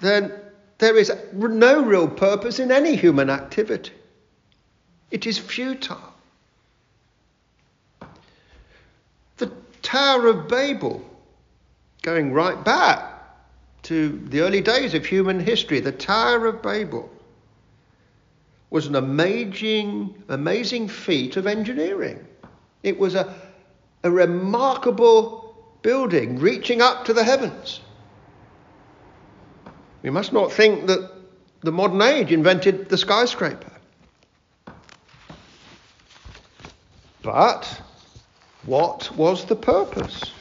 then 0.00 0.32
there 0.78 0.96
is 0.96 1.12
no 1.32 1.82
real 1.82 2.08
purpose 2.08 2.58
in 2.58 2.70
any 2.70 2.96
human 2.96 3.30
activity. 3.30 3.92
It 5.10 5.26
is 5.26 5.38
futile. 5.38 6.12
The 9.38 9.52
Tower 9.82 10.26
of 10.26 10.48
Babel, 10.48 11.02
going 12.02 12.32
right 12.32 12.62
back 12.64 13.12
to 13.84 14.20
the 14.26 14.40
early 14.40 14.60
days 14.60 14.94
of 14.94 15.06
human 15.06 15.38
history, 15.38 15.80
the 15.80 15.92
Tower 15.92 16.46
of 16.46 16.60
Babel, 16.60 17.08
was 18.68 18.88
an 18.88 18.96
amazing, 18.96 20.22
amazing 20.28 20.88
feat 20.88 21.36
of 21.36 21.46
engineering. 21.46 22.26
It 22.82 22.98
was 22.98 23.14
a, 23.14 23.32
a 24.02 24.10
remarkable 24.10 25.45
building 25.82 26.38
reaching 26.38 26.80
up 26.80 27.04
to 27.04 27.12
the 27.12 27.24
heavens. 27.24 27.80
We 30.02 30.10
must 30.10 30.32
not 30.32 30.52
think 30.52 30.86
that 30.86 31.10
the 31.62 31.72
modern 31.72 32.00
age 32.02 32.30
invented 32.30 32.88
the 32.88 32.96
skyscraper. 32.96 33.72
But 37.22 37.82
what 38.66 39.10
was 39.16 39.44
the 39.46 39.56
purpose 39.56 40.32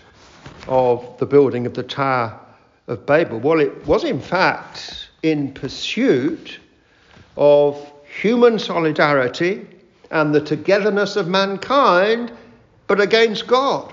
of 0.67 1.17
the 1.17 1.25
building 1.25 1.65
of 1.65 1.73
the 1.73 1.81
Tower 1.81 2.39
of 2.87 3.05
Babel? 3.07 3.39
Well, 3.39 3.59
it 3.59 3.87
was 3.87 4.03
in 4.03 4.21
fact 4.21 5.09
in 5.23 5.51
pursuit 5.53 6.59
of 7.37 7.91
human 8.21 8.59
solidarity 8.59 9.65
and 10.11 10.33
the 10.33 10.41
togetherness 10.41 11.15
of 11.15 11.27
mankind, 11.27 12.31
but 12.85 13.01
against 13.01 13.47
God. 13.47 13.91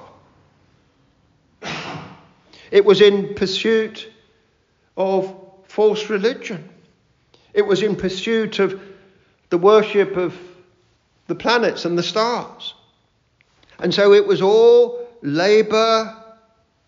It 2.72 2.86
was 2.86 3.02
in 3.02 3.34
pursuit 3.34 4.10
of 4.96 5.38
false 5.64 6.08
religion. 6.08 6.70
It 7.52 7.66
was 7.66 7.82
in 7.82 7.94
pursuit 7.94 8.58
of 8.58 8.80
the 9.50 9.58
worship 9.58 10.16
of 10.16 10.34
the 11.26 11.34
planets 11.34 11.84
and 11.84 11.98
the 11.98 12.02
stars. 12.02 12.72
And 13.78 13.92
so 13.92 14.14
it 14.14 14.26
was 14.26 14.40
all 14.40 15.06
labour 15.20 16.16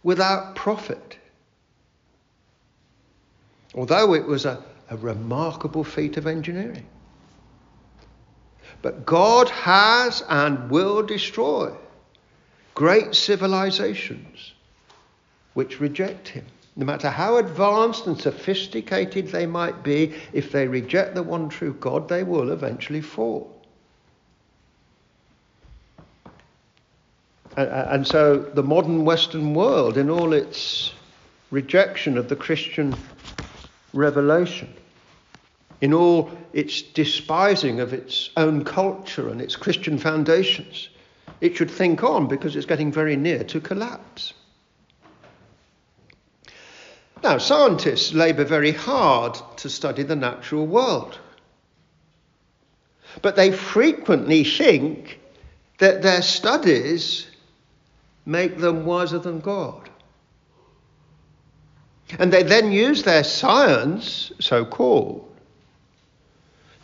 without 0.02 0.56
profit. 0.56 1.18
Although 3.74 4.14
it 4.14 4.26
was 4.26 4.46
a, 4.46 4.64
a 4.88 4.96
remarkable 4.96 5.84
feat 5.84 6.16
of 6.16 6.26
engineering. 6.26 6.86
But 8.80 9.04
God 9.04 9.50
has 9.50 10.22
and 10.30 10.70
will 10.70 11.02
destroy 11.02 11.74
great 12.74 13.14
civilizations 13.14 14.53
which 15.54 15.80
reject 15.80 16.28
Him. 16.28 16.44
No 16.76 16.84
matter 16.84 17.08
how 17.08 17.36
advanced 17.36 18.06
and 18.06 18.20
sophisticated 18.20 19.28
they 19.28 19.46
might 19.46 19.82
be, 19.82 20.14
if 20.32 20.50
they 20.50 20.66
reject 20.66 21.14
the 21.14 21.22
one 21.22 21.48
true 21.48 21.74
God, 21.74 22.08
they 22.08 22.24
will 22.24 22.50
eventually 22.50 23.00
fall. 23.00 23.50
And 27.56 28.04
so 28.04 28.38
the 28.38 28.64
modern 28.64 29.04
Western 29.04 29.54
world, 29.54 29.96
in 29.96 30.10
all 30.10 30.32
its 30.32 30.92
rejection 31.52 32.18
of 32.18 32.28
the 32.28 32.34
Christian 32.34 32.96
revelation, 33.92 34.74
in 35.80 35.94
all 35.94 36.32
its 36.52 36.82
despising 36.82 37.78
of 37.78 37.92
its 37.92 38.30
own 38.36 38.64
culture 38.64 39.28
and 39.28 39.40
its 39.40 39.54
Christian 39.54 39.98
foundations, 39.98 40.88
it 41.40 41.56
should 41.56 41.70
think 41.70 42.02
on 42.02 42.26
because 42.26 42.56
it's 42.56 42.66
getting 42.66 42.90
very 42.90 43.14
near 43.14 43.44
to 43.44 43.60
collapse. 43.60 44.34
Now, 47.24 47.38
scientists 47.38 48.12
labour 48.12 48.44
very 48.44 48.72
hard 48.72 49.38
to 49.56 49.70
study 49.70 50.02
the 50.02 50.14
natural 50.14 50.66
world, 50.66 51.18
but 53.22 53.34
they 53.34 53.50
frequently 53.50 54.44
think 54.44 55.18
that 55.78 56.02
their 56.02 56.20
studies 56.20 57.26
make 58.26 58.58
them 58.58 58.84
wiser 58.84 59.18
than 59.18 59.40
God. 59.40 59.88
And 62.18 62.30
they 62.30 62.42
then 62.42 62.70
use 62.70 63.04
their 63.04 63.24
science, 63.24 64.30
so 64.38 64.66
called, 64.66 65.26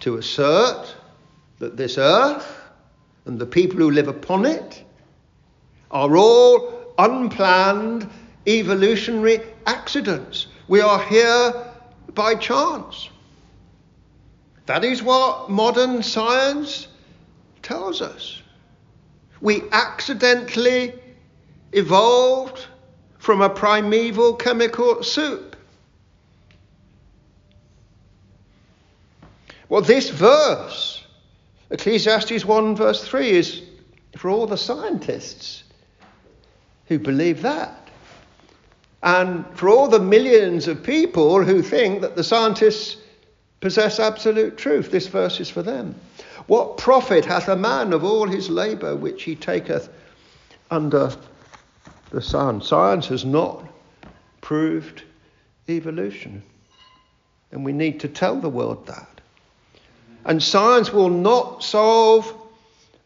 to 0.01 0.17
assert 0.17 0.95
that 1.59 1.77
this 1.77 1.99
earth 1.99 2.63
and 3.27 3.39
the 3.39 3.45
people 3.45 3.81
who 3.81 3.91
live 3.91 4.09
upon 4.09 4.47
it 4.47 4.85
are 5.91 6.17
all 6.17 6.95
unplanned 6.97 8.09
evolutionary 8.47 9.41
accidents. 9.67 10.47
We 10.69 10.81
are 10.81 11.03
here 11.03 11.53
by 12.15 12.35
chance. 12.35 13.09
That 14.67 14.85
is 14.85 15.03
what 15.03 15.51
modern 15.51 16.03
science 16.03 16.87
tells 17.63 18.01
us. 18.03 18.41
We 19.41 19.63
accidentally 19.73 20.95
evolved 21.73 22.67
from 23.19 23.43
a 23.43 23.51
primeval 23.51 24.35
chemical 24.35 25.03
soup. 25.03 25.57
Well, 29.69 29.83
this 29.83 30.11
verse, 30.11 31.05
Ecclesiastes 31.71 32.45
1, 32.45 32.77
verse 32.77 33.05
3, 33.07 33.31
is 33.31 33.63
for 34.17 34.29
all 34.29 34.47
the 34.47 34.57
scientists 34.57 35.63
who 36.87 36.99
believe 36.99 37.43
that. 37.43 37.80
And 39.03 39.45
for 39.55 39.69
all 39.69 39.89
the 39.89 40.01
millions 40.01 40.69
of 40.69 40.83
people 40.83 41.43
who 41.43 41.63
think 41.63 42.03
that 42.03 42.17
the 42.17 42.25
scientists 42.25 42.97
possess 43.61 43.99
absolute 43.99 44.59
truth, 44.59 44.91
this 44.91 45.07
verse 45.07 45.41
is 45.41 45.49
for 45.49 45.63
them. 45.63 45.95
What 46.47 46.77
profit 46.77 47.25
hath 47.25 47.49
a 47.49 47.57
man 47.57 47.93
of 47.93 48.05
all 48.05 48.27
his 48.27 48.51
labour 48.51 48.97
which 48.97 49.23
he 49.23 49.37
taketh 49.37 49.89
under 50.71 51.13
the 52.11 52.21
sun? 52.21 52.61
Science 52.61 53.07
has 53.07 53.25
not 53.25 53.65
proved 54.41 55.03
evolution. 55.69 56.43
And 57.53 57.65
we 57.65 57.73
need 57.73 58.01
to 58.01 58.09
tell 58.09 58.37
the 58.37 58.49
world 58.49 58.87
that. 58.87 59.21
And 60.25 60.43
science 60.43 60.93
will 60.93 61.09
not 61.09 61.65
solve 61.65 62.33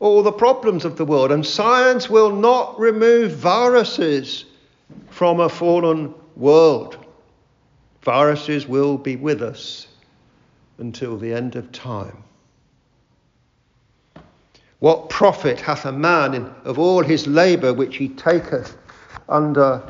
all 0.00 0.22
the 0.22 0.32
problems 0.32 0.84
of 0.84 0.96
the 0.96 1.04
world. 1.04 1.30
And 1.30 1.46
science 1.46 2.10
will 2.10 2.34
not 2.34 2.78
remove 2.78 3.32
viruses 3.32 4.44
from 5.10 5.40
a 5.40 5.48
fallen 5.48 6.14
world. 6.36 6.98
Viruses 8.02 8.66
will 8.66 8.98
be 8.98 9.16
with 9.16 9.42
us 9.42 9.86
until 10.78 11.16
the 11.16 11.32
end 11.32 11.56
of 11.56 11.70
time. 11.72 12.22
What 14.80 15.08
profit 15.08 15.60
hath 15.60 15.86
a 15.86 15.92
man 15.92 16.34
in, 16.34 16.46
of 16.64 16.78
all 16.78 17.02
his 17.02 17.26
labour 17.26 17.72
which 17.72 17.96
he 17.96 18.08
taketh 18.08 18.76
under 19.28 19.82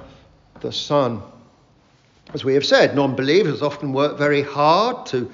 the 0.61 0.71
sun? 0.71 1.23
As 2.33 2.45
we 2.45 2.55
have 2.55 2.65
said, 2.65 2.95
non 2.95 3.17
believers 3.17 3.63
often 3.63 3.93
work 3.93 4.17
very 4.17 4.43
hard 4.43 5.07
to 5.07 5.31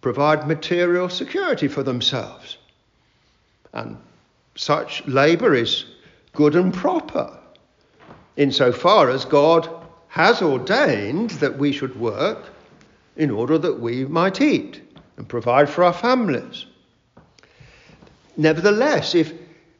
provide 0.00 0.46
material 0.46 1.08
security 1.08 1.68
for 1.68 1.82
themselves. 1.82 2.58
And 3.72 3.96
such 4.54 5.06
labour 5.06 5.54
is 5.54 5.86
good 6.34 6.54
and 6.54 6.72
proper 6.72 7.38
insofar 8.36 9.10
as 9.10 9.24
God 9.24 9.68
has 10.08 10.42
ordained 10.42 11.30
that 11.30 11.58
we 11.58 11.72
should 11.72 11.98
work 11.98 12.50
in 13.16 13.30
order 13.30 13.58
that 13.58 13.80
we 13.80 14.04
might 14.04 14.40
eat 14.40 14.80
and 15.16 15.28
provide 15.28 15.68
for 15.68 15.84
our 15.84 15.92
families. 15.92 16.66
Nevertheless, 18.36 19.14
if 19.14 19.32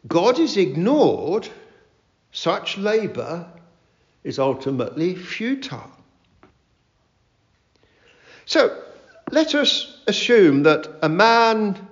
God 0.07 0.39
is 0.39 0.57
ignored, 0.57 1.49
such 2.33 2.79
labour 2.79 3.47
is 4.25 4.39
ultimately 4.39 5.15
futile. 5.15 5.91
So, 8.45 8.83
let 9.31 9.55
us 9.55 10.03
assume 10.07 10.65
that 10.65 10.89
a 11.03 11.09
man 11.09 11.89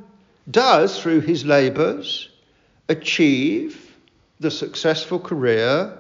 does, 0.51 1.01
through 1.01 1.21
his 1.21 1.45
labours, 1.45 2.29
achieve 2.89 3.97
the 4.41 4.51
successful 4.51 5.19
career, 5.19 5.97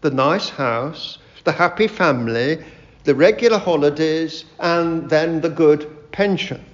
the 0.00 0.10
nice 0.10 0.48
house, 0.48 1.18
the 1.44 1.52
happy 1.52 1.86
family, 1.86 2.64
the 3.04 3.14
regular 3.14 3.58
holidays, 3.58 4.44
and 4.58 5.08
then 5.08 5.40
the 5.40 5.48
good 5.48 6.10
pension. 6.12 6.64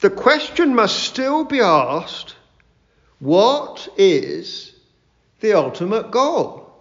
The 0.00 0.10
question 0.10 0.74
must 0.74 0.98
still 0.98 1.44
be 1.44 1.60
asked 1.60 2.34
what 3.20 3.88
is 3.96 4.74
the 5.40 5.52
ultimate 5.52 6.10
goal? 6.10 6.72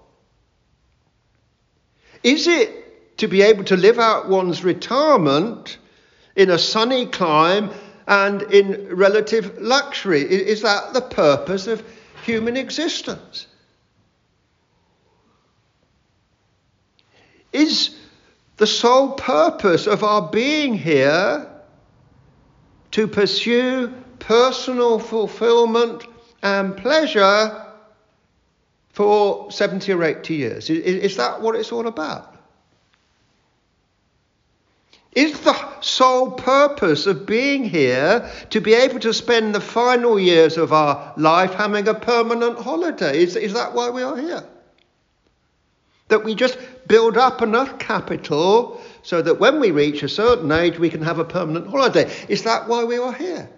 Is 2.24 2.48
it 2.48 3.18
to 3.18 3.28
be 3.28 3.44
able 3.44 3.64
to 3.66 3.78
live 3.78 4.00
out 4.00 4.28
one's 4.28 4.64
retirement 4.64 5.78
in 6.36 6.50
a 6.50 6.58
sunny 6.58 7.06
clime 7.06 7.70
and 8.08 8.42
in 8.44 8.96
relative 8.96 9.58
luxury. 9.60 10.22
Is 10.22 10.64
that 10.64 10.94
the 10.94 11.02
purpose 11.02 11.68
of 11.68 11.84
human 12.26 12.58
existence? 12.58 13.48
Is 17.52 17.96
the 18.58 18.68
sole 18.68 19.14
purpose 19.14 19.88
of 19.88 20.04
our 20.04 20.30
being 20.30 20.74
here 20.74 21.48
to 22.92 23.08
pursue 23.08 23.94
personal 24.20 25.00
fulfillment 25.00 26.06
and 26.44 26.78
pleasure 26.78 27.66
for 28.90 29.52
70 29.52 29.92
or 29.94 30.04
80 30.04 30.36
years? 30.36 30.70
Is 30.70 31.18
that 31.18 31.42
what 31.42 31.56
it's 31.56 31.72
all 31.72 31.88
about? 31.88 32.32
Is 35.14 35.42
the 35.42 35.82
sole 35.82 36.32
purpose 36.32 37.06
of 37.06 37.26
being 37.26 37.66
here 37.66 38.32
to 38.50 38.62
be 38.62 38.74
able 38.74 39.00
to 39.02 39.14
spend 39.14 39.54
the 39.54 39.60
final 39.60 40.18
years 40.18 40.58
of 40.58 40.72
our 40.72 41.14
life 41.18 41.54
having 41.54 41.88
a 41.90 41.94
permanent 41.94 42.60
holiday? 42.60 43.22
Is, 43.22 43.36
is 43.36 43.54
that 43.54 43.74
why 43.74 43.90
we 43.90 44.04
are 44.04 44.16
here? 44.16 44.44
That 46.12 46.26
we 46.26 46.36
just 46.36 46.58
build 46.88 47.18
up 47.18 47.42
enough 47.42 47.80
capital 47.80 48.82
so 49.02 49.22
that 49.22 49.40
when 49.40 49.62
we 49.62 49.72
reach 49.72 50.04
a 50.04 50.10
certain 50.10 50.52
age 50.52 50.78
we 50.78 50.90
can 50.90 51.02
have 51.04 51.20
a 51.20 51.24
permanent 51.24 51.68
holiday. 51.68 52.12
Is 52.28 52.44
that 52.44 52.68
why 52.68 52.84
we 52.84 52.98
are 52.98 53.14
here? 53.14 53.50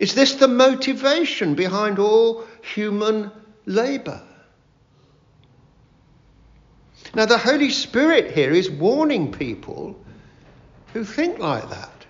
Is 0.00 0.16
this 0.16 0.34
the 0.34 0.48
motivation 0.48 1.54
behind 1.54 2.00
all 2.00 2.44
human 2.74 3.30
labour? 3.66 4.20
Now, 7.14 7.26
the 7.26 7.38
Holy 7.38 7.70
Spirit 7.70 8.32
here 8.32 8.50
is 8.50 8.68
warning 8.68 9.30
people 9.30 9.96
who 10.92 11.04
think 11.04 11.38
like 11.38 11.70
that. 11.70 12.04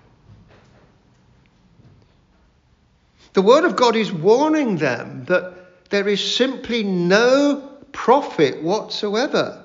The 3.34 3.42
Word 3.42 3.66
of 3.66 3.76
God 3.76 3.94
is 3.94 4.10
warning 4.10 4.78
them 4.78 5.26
that 5.26 5.55
there 5.90 6.08
is 6.08 6.36
simply 6.36 6.82
no 6.82 7.72
profit 7.92 8.62
whatsoever 8.62 9.64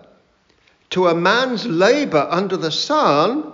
to 0.91 1.07
a 1.07 1.15
man's 1.15 1.65
labour 1.65 2.27
under 2.29 2.57
the 2.57 2.71
sun 2.71 3.53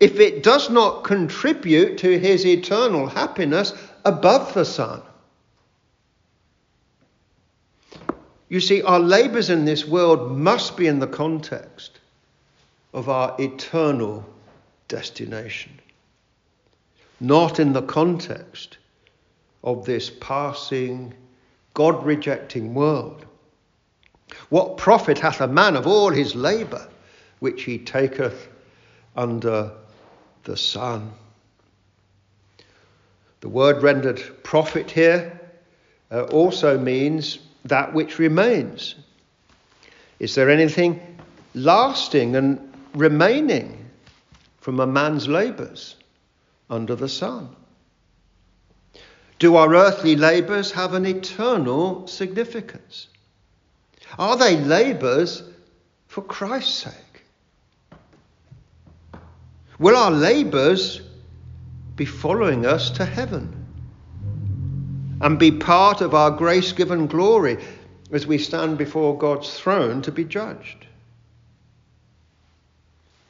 if 0.00 0.20
it 0.20 0.42
does 0.42 0.70
not 0.70 1.04
contribute 1.04 1.98
to 1.98 2.18
his 2.18 2.46
eternal 2.46 3.06
happiness 3.06 3.72
above 4.04 4.54
the 4.54 4.64
sun. 4.64 5.02
You 8.48 8.60
see, 8.60 8.82
our 8.82 9.00
labours 9.00 9.50
in 9.50 9.64
this 9.64 9.86
world 9.86 10.36
must 10.36 10.76
be 10.76 10.86
in 10.86 11.00
the 11.00 11.06
context 11.06 11.98
of 12.94 13.08
our 13.08 13.34
eternal 13.38 14.24
destination, 14.86 15.72
not 17.20 17.60
in 17.60 17.72
the 17.72 17.82
context 17.82 18.78
of 19.62 19.84
this 19.84 20.08
passing, 20.08 21.12
God 21.78 22.04
rejecting 22.04 22.74
world. 22.74 23.24
What 24.48 24.78
profit 24.78 25.16
hath 25.16 25.40
a 25.40 25.46
man 25.46 25.76
of 25.76 25.86
all 25.86 26.10
his 26.10 26.34
labour 26.34 26.88
which 27.38 27.62
he 27.62 27.78
taketh 27.78 28.48
under 29.14 29.70
the 30.42 30.56
sun? 30.56 31.12
The 33.42 33.48
word 33.48 33.80
rendered 33.80 34.42
profit 34.42 34.90
here 34.90 35.40
uh, 36.10 36.22
also 36.24 36.76
means 36.76 37.38
that 37.66 37.94
which 37.94 38.18
remains. 38.18 38.96
Is 40.18 40.34
there 40.34 40.50
anything 40.50 41.00
lasting 41.54 42.34
and 42.34 42.72
remaining 42.92 43.88
from 44.60 44.80
a 44.80 44.86
man's 44.88 45.28
labours 45.28 45.94
under 46.68 46.96
the 46.96 47.08
sun? 47.08 47.54
Do 49.38 49.56
our 49.56 49.74
earthly 49.74 50.16
labours 50.16 50.72
have 50.72 50.94
an 50.94 51.06
eternal 51.06 52.06
significance? 52.06 53.08
Are 54.18 54.36
they 54.36 54.56
labours 54.56 55.42
for 56.08 56.22
Christ's 56.22 56.74
sake? 56.74 56.94
Will 59.78 59.96
our 59.96 60.10
labours 60.10 61.00
be 61.94 62.04
following 62.04 62.66
us 62.66 62.90
to 62.92 63.04
heaven 63.04 63.54
and 65.20 65.38
be 65.38 65.52
part 65.52 66.00
of 66.00 66.14
our 66.14 66.30
grace 66.30 66.72
given 66.72 67.06
glory 67.06 67.58
as 68.10 68.26
we 68.26 68.38
stand 68.38 68.78
before 68.78 69.18
God's 69.18 69.58
throne 69.58 70.02
to 70.02 70.10
be 70.10 70.24
judged? 70.24 70.86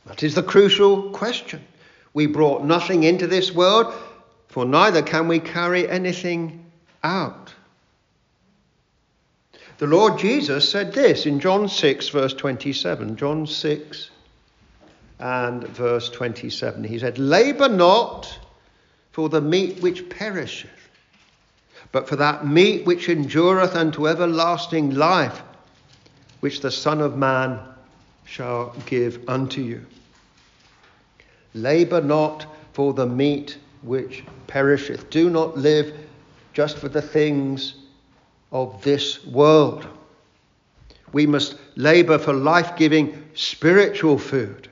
That 0.07 0.23
is 0.23 0.35
the 0.35 0.43
crucial 0.43 1.11
question. 1.11 1.63
We 2.15 2.27
brought 2.27 2.65
nothing 2.65 3.03
into 3.03 3.27
this 3.27 3.53
world, 3.53 3.93
for 4.49 4.65
neither 4.65 5.03
can 5.03 5.29
we 5.29 5.39
carry 5.39 5.89
anything 5.89 6.65
out. 7.05 7.55
The 9.79 9.87
Lord 9.87 10.19
Jesus 10.19 10.69
said 10.69 10.93
this 10.93 11.27
in 11.27 11.39
John 11.39 11.69
6, 11.69 12.09
verse 12.09 12.35
27. 12.35 13.17
John 13.17 13.47
6 13.47 14.11
and 15.21 15.65
verse 15.69 16.09
27. 16.11 16.83
He 16.83 16.99
said, 16.99 17.19
Labour 17.19 17.69
not 17.69 18.39
for 19.13 19.29
the 19.29 19.41
meat 19.41 19.81
which 19.81 20.09
perisheth, 20.09 20.71
but 21.93 22.09
for 22.09 22.17
that 22.17 22.47
meat 22.47 22.87
which 22.87 23.09
endureth 23.09 23.77
unto 23.77 24.09
everlasting 24.09 24.95
life, 24.95 25.43
which 26.41 26.61
the 26.61 26.71
Son 26.71 27.01
of 27.01 27.17
Man 27.17 27.61
shall 28.25 28.75
give 28.87 29.29
unto 29.29 29.61
you. 29.61 29.85
Labour 31.55 32.01
not 32.01 32.47
for 32.73 32.93
the 32.95 33.07
meat 33.07 33.59
which 33.83 34.25
perisheth. 34.47 35.11
Do 35.11 35.31
not 35.31 35.57
live 35.57 35.95
just 36.53 36.79
for 36.79 36.89
the 36.89 37.03
things 37.03 37.75
of 38.51 38.83
this 38.83 39.25
world. 39.27 39.87
We 41.13 41.27
must 41.27 41.57
labour 41.77 42.19
for 42.19 42.33
life 42.33 42.77
giving 42.77 43.25
spiritual 43.35 44.19
food. 44.19 44.69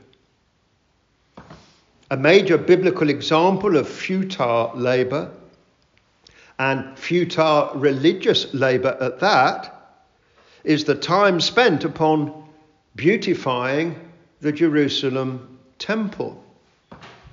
A 2.11 2.16
major 2.16 2.59
biblical 2.59 3.09
example 3.11 3.77
of 3.77 3.88
futile 3.88 4.73
labour 4.75 5.31
and 6.59 6.99
futile 6.99 7.73
religious 7.75 8.53
labour 8.55 8.97
at 9.01 9.21
that 9.21 9.73
is 10.64 10.85
the 10.85 10.95
time 10.95 11.40
spent 11.40 11.85
upon 11.85 12.45
beautifying 12.95 13.95
the 14.40 14.53
Jerusalem 14.53 15.59
temple 15.79 16.42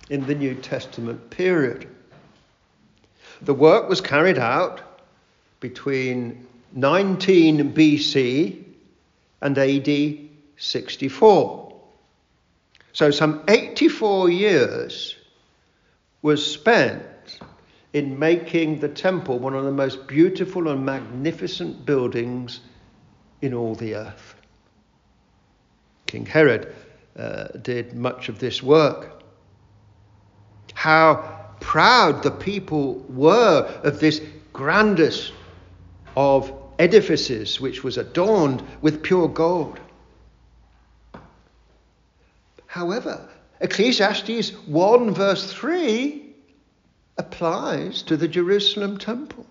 in 0.10 0.26
the 0.26 0.36
New 0.36 0.56
Testament 0.56 1.30
period. 1.30 1.88
The 3.42 3.54
work 3.54 3.89
was 3.89 4.02
carried 4.02 4.38
out 4.38 4.82
between 5.60 6.48
19 6.74 7.74
BC 7.74 8.63
and 9.42 9.58
AD 9.58 10.20
64. 10.58 11.82
So, 12.94 13.12
some 13.12 13.44
84 13.48 14.30
years 14.30 15.16
was 16.22 16.46
spent 16.46 17.04
in 17.92 18.18
making 18.18 18.80
the 18.80 18.89
temple 18.89 19.39
one 19.39 19.56
of 19.56 19.66
the 19.66 19.72
most 19.72 20.08
beautiful 20.08 20.68
and 20.68 20.86
magnificent 20.86 21.86
buildings 21.86 22.60
in 23.42 23.54
all 23.54 23.76
the 23.76 23.96
earth. 23.96 24.36
King 26.08 26.26
Herod 26.26 26.74
uh, 27.18 27.48
did 27.62 27.94
much 27.94 28.30
of 28.30 28.39
this 28.39 28.63
work. 28.63 29.23
How 30.84 31.48
proud 31.62 32.24
the 32.24 32.32
people 32.32 32.96
were 33.08 33.62
of 33.86 34.02
this 34.02 34.19
grandest 34.52 35.32
of 36.17 36.52
edifices 36.78 37.62
which 37.62 37.86
was 37.86 37.98
adorned 37.98 38.62
with 38.82 39.02
pure 39.02 39.30
gold. 39.30 39.80
However, 42.67 43.30
Ecclesiastes 43.62 44.50
1 44.67 45.13
verse 45.13 45.54
3 45.54 46.36
applies 47.17 48.02
to 48.02 48.17
the 48.17 48.28
Jerusalem 48.28 48.98
temple. 48.98 49.46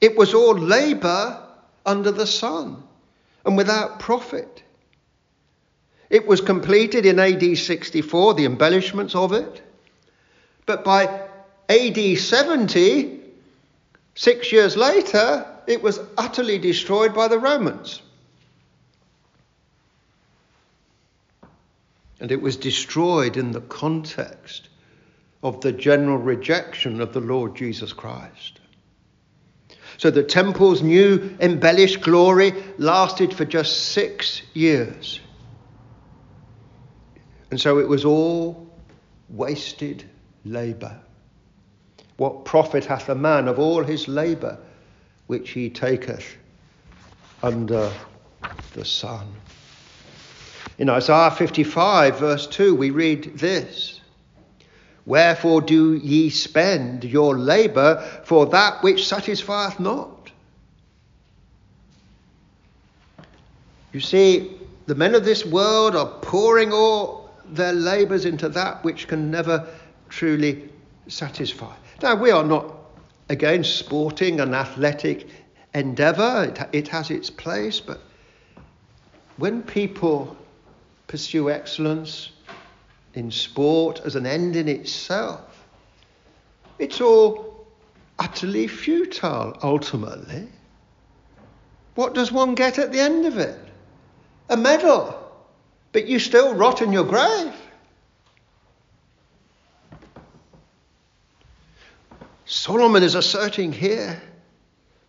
It 0.00 0.16
was 0.16 0.32
all 0.32 0.56
labour 0.56 1.46
under 1.84 2.10
the 2.10 2.26
sun 2.26 2.82
and 3.44 3.54
without 3.54 4.00
profit. 4.00 4.62
It 6.12 6.28
was 6.28 6.40
completed 6.40 7.06
in 7.06 7.18
AD 7.18 7.58
64, 7.58 8.34
the 8.34 8.44
embellishments 8.44 9.16
of 9.16 9.32
it. 9.32 9.62
But 10.64 10.84
by 10.84 11.26
AD 11.68 12.18
70, 12.18 13.22
Six 14.14 14.52
years 14.52 14.76
later, 14.76 15.46
it 15.66 15.82
was 15.82 16.00
utterly 16.18 16.58
destroyed 16.58 17.14
by 17.14 17.28
the 17.28 17.38
Romans. 17.38 18.02
And 22.20 22.30
it 22.30 22.40
was 22.40 22.56
destroyed 22.56 23.36
in 23.36 23.52
the 23.52 23.62
context 23.62 24.68
of 25.42 25.60
the 25.60 25.72
general 25.72 26.18
rejection 26.18 27.00
of 27.00 27.12
the 27.12 27.20
Lord 27.20 27.56
Jesus 27.56 27.92
Christ. 27.92 28.60
So 29.98 30.10
the 30.10 30.22
temple's 30.22 30.82
new 30.82 31.36
embellished 31.40 32.00
glory 32.02 32.52
lasted 32.78 33.34
for 33.34 33.44
just 33.44 33.88
six 33.88 34.42
years. 34.52 35.20
And 37.52 37.60
so 37.60 37.78
it 37.78 37.86
was 37.86 38.06
all 38.06 38.66
wasted 39.28 40.04
labour. 40.46 40.98
What 42.16 42.46
profit 42.46 42.86
hath 42.86 43.10
a 43.10 43.14
man 43.14 43.46
of 43.46 43.58
all 43.58 43.84
his 43.84 44.08
labour 44.08 44.56
which 45.26 45.50
he 45.50 45.68
taketh 45.68 46.34
under 47.42 47.92
the 48.72 48.86
sun? 48.86 49.30
In 50.78 50.88
Isaiah 50.88 51.30
55, 51.30 52.18
verse 52.18 52.46
2, 52.46 52.74
we 52.74 52.88
read 52.88 53.36
this 53.36 54.00
Wherefore 55.04 55.60
do 55.60 55.96
ye 55.96 56.30
spend 56.30 57.04
your 57.04 57.36
labour 57.36 58.02
for 58.24 58.46
that 58.46 58.82
which 58.82 59.06
satisfieth 59.06 59.78
not? 59.78 60.32
You 63.92 64.00
see, 64.00 64.56
the 64.86 64.94
men 64.94 65.14
of 65.14 65.26
this 65.26 65.44
world 65.44 65.94
are 65.94 66.06
pouring 66.22 66.72
all 66.72 67.21
their 67.46 67.72
labours 67.72 68.24
into 68.24 68.48
that 68.50 68.82
which 68.84 69.08
can 69.08 69.30
never 69.30 69.66
truly 70.08 70.70
satisfy. 71.08 71.74
Now, 72.02 72.14
we 72.14 72.30
are 72.30 72.44
not 72.44 72.74
against 73.28 73.76
sporting 73.76 74.40
and 74.40 74.54
athletic 74.54 75.26
endeavour, 75.74 76.44
it, 76.44 76.68
it 76.72 76.88
has 76.88 77.10
its 77.10 77.30
place, 77.30 77.80
but 77.80 78.00
when 79.36 79.62
people 79.62 80.36
pursue 81.06 81.50
excellence 81.50 82.30
in 83.14 83.30
sport 83.30 84.00
as 84.04 84.16
an 84.16 84.26
end 84.26 84.56
in 84.56 84.68
itself, 84.68 85.66
it's 86.78 87.00
all 87.00 87.66
utterly 88.18 88.66
futile 88.66 89.56
ultimately. 89.62 90.48
What 91.94 92.14
does 92.14 92.32
one 92.32 92.54
get 92.54 92.78
at 92.78 92.92
the 92.92 93.00
end 93.00 93.26
of 93.26 93.38
it? 93.38 93.58
A 94.48 94.56
medal, 94.56 95.21
but 95.92 96.06
you 96.06 96.18
still 96.18 96.54
rot 96.54 96.82
in 96.82 96.92
your 96.92 97.04
grave. 97.04 97.54
Solomon 102.44 103.02
is 103.02 103.14
asserting 103.14 103.72
here 103.72 104.20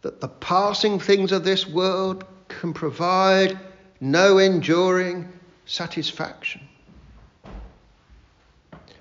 that 0.01 0.21
the 0.21 0.27
passing 0.27 0.99
things 0.99 1.31
of 1.31 1.43
this 1.43 1.67
world 1.67 2.25
can 2.47 2.73
provide 2.73 3.57
no 3.99 4.37
enduring 4.37 5.27
satisfaction. 5.65 6.61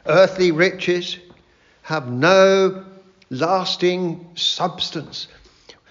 Earthly 0.07 0.51
riches 0.51 1.18
have 1.83 2.11
no 2.11 2.85
lasting 3.31 4.31
substance. 4.35 5.29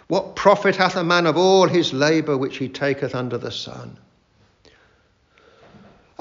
What 0.07 0.35
profit 0.35 0.75
hath 0.75 0.95
a 0.95 1.03
man 1.03 1.25
of 1.25 1.37
all 1.37 1.67
his 1.67 1.93
labour 1.93 2.37
which 2.37 2.57
he 2.57 2.67
taketh 2.67 3.15
under 3.15 3.37
the 3.37 3.51
sun? 3.51 3.97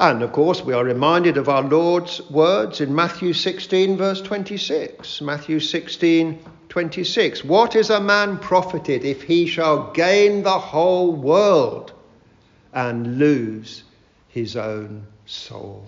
And 0.00 0.22
of 0.22 0.32
course, 0.32 0.62
we 0.64 0.72
are 0.72 0.82
reminded 0.82 1.36
of 1.36 1.50
our 1.50 1.60
Lord's 1.60 2.22
words 2.30 2.80
in 2.80 2.94
Matthew 2.94 3.34
16, 3.34 3.98
verse 3.98 4.22
26. 4.22 5.20
Matthew 5.20 5.60
16, 5.60 6.42
26. 6.70 7.44
What 7.44 7.76
is 7.76 7.90
a 7.90 8.00
man 8.00 8.38
profited 8.38 9.04
if 9.04 9.22
he 9.22 9.46
shall 9.46 9.92
gain 9.92 10.42
the 10.42 10.58
whole 10.58 11.12
world 11.12 11.92
and 12.72 13.18
lose 13.18 13.84
his 14.28 14.56
own 14.56 15.06
soul? 15.26 15.84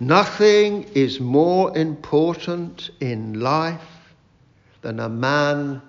Nothing 0.00 0.84
is 0.94 1.20
more 1.20 1.76
important 1.76 2.88
in 2.98 3.40
life 3.40 4.14
than 4.80 5.00
a 5.00 5.08
man 5.10 5.82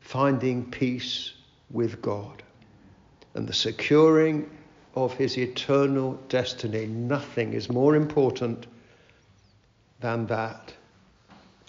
finding 0.00 0.68
peace 0.68 1.34
with 1.70 2.02
God 2.02 2.42
and 3.34 3.48
the 3.48 3.52
securing 3.52 4.48
of 4.94 5.14
his 5.14 5.38
eternal 5.38 6.14
destiny. 6.28 6.86
Nothing 6.86 7.54
is 7.54 7.70
more 7.70 7.96
important 7.96 8.66
than 10.00 10.26
that. 10.26 10.74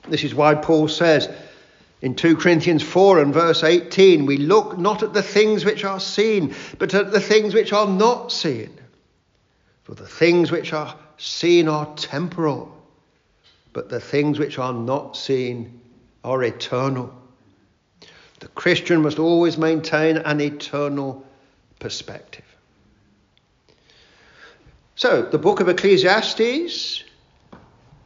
This 0.08 0.24
is 0.24 0.36
why 0.36 0.56
Paul 0.56 0.88
says 0.88 1.30
in 2.02 2.16
2 2.16 2.36
Corinthians 2.36 2.84
4 2.84 3.20
and 3.20 3.34
verse 3.34 3.64
18, 3.64 4.26
we 4.26 4.38
look 4.38 4.78
not 4.78 5.04
at 5.04 5.14
the 5.14 5.24
things 5.24 5.64
which 5.64 5.86
are 5.86 6.02
seen, 6.02 6.54
but 6.78 6.94
at 6.94 7.12
the 7.12 7.22
things 7.22 7.54
which 7.54 7.72
are 7.72 7.88
not 7.88 8.32
seen. 8.32 8.78
For 9.84 9.96
the 9.96 10.08
things 10.08 10.52
which 10.52 10.74
are 10.74 10.98
seen 11.18 11.70
are 11.70 11.94
temporal, 11.96 12.76
but 13.72 13.90
the 13.90 14.02
things 14.02 14.38
which 14.38 14.60
are 14.60 14.74
not 14.74 15.16
seen 15.16 15.80
are 16.26 16.44
eternal. 16.44 17.14
The 18.42 18.50
Christian 18.50 19.02
must 19.02 19.20
always 19.20 19.58
maintain 19.58 20.18
an 20.18 20.42
eternal 20.42 21.26
perspective. 21.84 22.46
So, 24.96 25.22
the 25.22 25.38
book 25.38 25.60
of 25.60 25.68
Ecclesiastes 25.68 27.04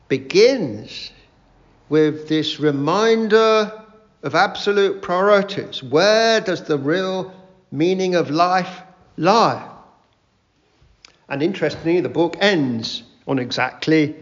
begins 0.08 1.12
with 1.88 2.28
this 2.28 2.60
reminder 2.60 3.72
of 4.24 4.34
absolute 4.34 5.04
priorities. 5.04 5.84
Where 5.84 6.42
does 6.42 6.64
the 6.64 6.80
real 6.80 7.32
meaning 7.72 8.16
of 8.16 8.32
life 8.32 8.82
lie? 9.16 9.70
And 11.30 11.44
interestingly, 11.44 12.02
the 12.02 12.10
book 12.10 12.36
ends 12.40 13.04
on 13.28 13.38
exactly 13.38 14.16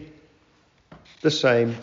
the 1.22 1.30
same 1.30 1.74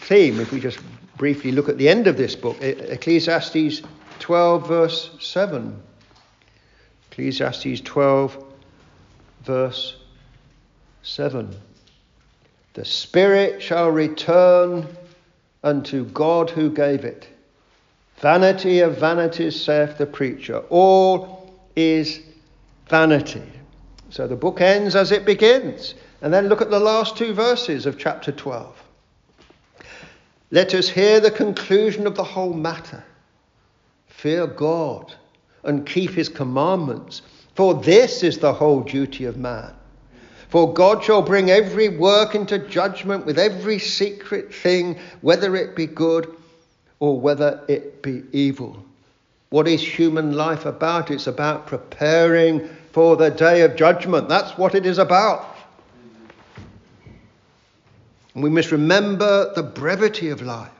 theme. 0.00 0.40
If 0.40 0.50
we 0.50 0.60
just 0.60 0.78
briefly 1.18 1.52
look 1.52 1.68
at 1.68 1.76
the 1.76 1.90
end 1.90 2.06
of 2.06 2.16
this 2.16 2.34
book, 2.34 2.56
Ecclesiastes 2.62 3.82
12, 4.18 4.66
verse 4.66 5.10
7. 5.20 5.82
Ecclesiastes 7.16 7.80
12, 7.80 8.44
verse 9.44 9.96
7. 11.02 11.56
The 12.74 12.84
Spirit 12.84 13.62
shall 13.62 13.88
return 13.88 14.86
unto 15.64 16.04
God 16.04 16.50
who 16.50 16.70
gave 16.70 17.06
it. 17.06 17.26
Vanity 18.18 18.80
of 18.80 18.98
vanities, 18.98 19.58
saith 19.58 19.96
the 19.96 20.04
preacher. 20.04 20.58
All 20.68 21.58
is 21.74 22.20
vanity. 22.90 23.50
So 24.10 24.28
the 24.28 24.36
book 24.36 24.60
ends 24.60 24.94
as 24.94 25.10
it 25.10 25.24
begins. 25.24 25.94
And 26.20 26.34
then 26.34 26.48
look 26.48 26.60
at 26.60 26.68
the 26.68 26.78
last 26.78 27.16
two 27.16 27.32
verses 27.32 27.86
of 27.86 27.96
chapter 27.96 28.30
12. 28.30 28.76
Let 30.50 30.74
us 30.74 30.86
hear 30.86 31.20
the 31.20 31.30
conclusion 31.30 32.06
of 32.06 32.14
the 32.14 32.24
whole 32.24 32.52
matter. 32.52 33.02
Fear 34.06 34.48
God 34.48 35.14
and 35.66 35.86
keep 35.86 36.12
his 36.12 36.28
commandments. 36.28 37.22
For 37.54 37.74
this 37.74 38.22
is 38.22 38.38
the 38.38 38.52
whole 38.52 38.80
duty 38.80 39.24
of 39.24 39.36
man. 39.36 39.72
For 40.48 40.72
God 40.72 41.02
shall 41.02 41.22
bring 41.22 41.50
every 41.50 41.88
work 41.88 42.34
into 42.34 42.58
judgment 42.58 43.26
with 43.26 43.38
every 43.38 43.78
secret 43.78 44.54
thing, 44.54 44.98
whether 45.20 45.56
it 45.56 45.74
be 45.74 45.86
good 45.86 46.34
or 47.00 47.20
whether 47.20 47.60
it 47.68 48.02
be 48.02 48.22
evil. 48.32 48.82
What 49.50 49.68
is 49.68 49.82
human 49.82 50.32
life 50.32 50.66
about? 50.66 51.10
It's 51.10 51.26
about 51.26 51.66
preparing 51.66 52.68
for 52.92 53.16
the 53.16 53.30
day 53.30 53.62
of 53.62 53.76
judgment. 53.76 54.28
That's 54.28 54.56
what 54.56 54.74
it 54.74 54.86
is 54.86 54.98
about. 54.98 55.56
And 58.34 58.42
we 58.42 58.50
must 58.50 58.70
remember 58.70 59.52
the 59.54 59.62
brevity 59.62 60.28
of 60.28 60.42
life 60.42 60.70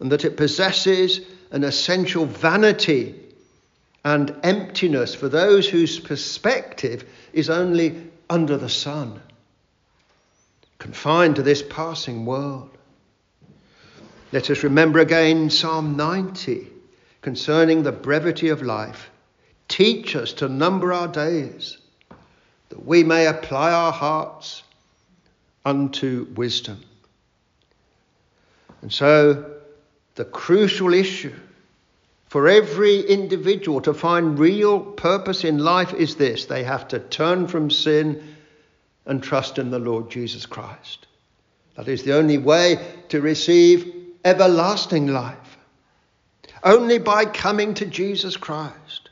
and 0.00 0.10
that 0.10 0.24
it 0.24 0.36
possesses 0.36 1.20
an 1.50 1.64
essential 1.64 2.26
vanity 2.26 3.14
and 4.04 4.34
emptiness 4.42 5.14
for 5.14 5.28
those 5.28 5.68
whose 5.68 5.98
perspective 5.98 7.04
is 7.32 7.50
only 7.50 8.10
under 8.28 8.56
the 8.56 8.68
sun, 8.68 9.20
confined 10.78 11.36
to 11.36 11.42
this 11.42 11.62
passing 11.62 12.24
world. 12.24 12.70
Let 14.32 14.48
us 14.50 14.62
remember 14.62 15.00
again 15.00 15.50
Psalm 15.50 15.96
90 15.96 16.68
concerning 17.20 17.82
the 17.82 17.92
brevity 17.92 18.48
of 18.48 18.62
life. 18.62 19.10
Teach 19.68 20.16
us 20.16 20.32
to 20.34 20.48
number 20.48 20.92
our 20.92 21.08
days, 21.08 21.78
that 22.70 22.86
we 22.86 23.04
may 23.04 23.26
apply 23.26 23.72
our 23.72 23.92
hearts 23.92 24.62
unto 25.64 26.26
wisdom. 26.34 26.80
And 28.82 28.92
so 28.92 29.59
the 30.14 30.24
crucial 30.24 30.94
issue 30.94 31.34
for 32.30 32.48
every 32.48 33.00
individual 33.00 33.80
to 33.80 33.92
find 33.92 34.38
real 34.38 34.80
purpose 34.80 35.44
in 35.44 35.58
life 35.58 35.92
is 35.94 36.14
this 36.14 36.46
they 36.46 36.62
have 36.62 36.86
to 36.88 36.98
turn 36.98 37.48
from 37.48 37.70
sin 37.70 38.36
and 39.06 39.22
trust 39.22 39.58
in 39.58 39.70
the 39.70 39.78
Lord 39.78 40.10
Jesus 40.10 40.46
Christ. 40.46 41.06
That 41.76 41.88
is 41.88 42.04
the 42.04 42.16
only 42.16 42.38
way 42.38 42.76
to 43.08 43.20
receive 43.20 43.92
everlasting 44.24 45.08
life. 45.08 45.58
Only 46.62 46.98
by 46.98 47.24
coming 47.24 47.74
to 47.74 47.86
Jesus 47.86 48.36
Christ 48.36 49.10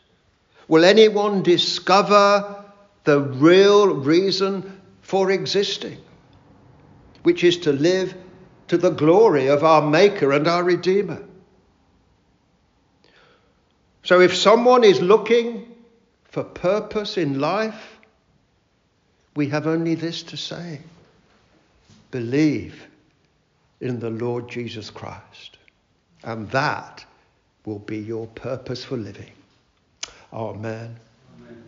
will 0.68 0.84
anyone 0.84 1.42
discover 1.42 2.64
the 3.05 3.20
real 3.20 3.94
reason 3.96 4.80
for 5.01 5.30
existing, 5.30 5.99
which 7.22 7.42
is 7.42 7.57
to 7.59 7.72
live 7.72 8.14
to 8.69 8.79
the 8.79 8.91
glory 8.91 9.49
of 9.49 9.64
our 9.64 9.83
Maker 9.83 10.33
and 10.33 10.47
our 10.47 10.62
Redeemer. 10.62 11.23
So 14.05 14.21
if 14.21 14.35
someone 14.37 14.85
is 14.85 15.01
looking 15.01 15.75
for 16.25 16.45
purpose 16.45 17.19
in 17.19 17.41
life, 17.41 17.99
we 19.35 19.49
have 19.49 19.66
only 19.66 19.95
this 19.95 20.23
to 20.25 20.37
say 20.37 20.81
believe 22.11 22.87
in 23.81 24.01
the 24.01 24.11
Lord 24.11 24.49
Jesus 24.49 24.91
Christ, 24.91 25.59
and 26.25 26.51
that 26.51 27.05
will 27.64 27.79
be 27.79 27.99
your 27.99 28.27
purpose 28.29 28.83
for 28.83 28.97
living. 28.97 29.31
Amen. 30.33 30.97
Amen. 31.37 31.64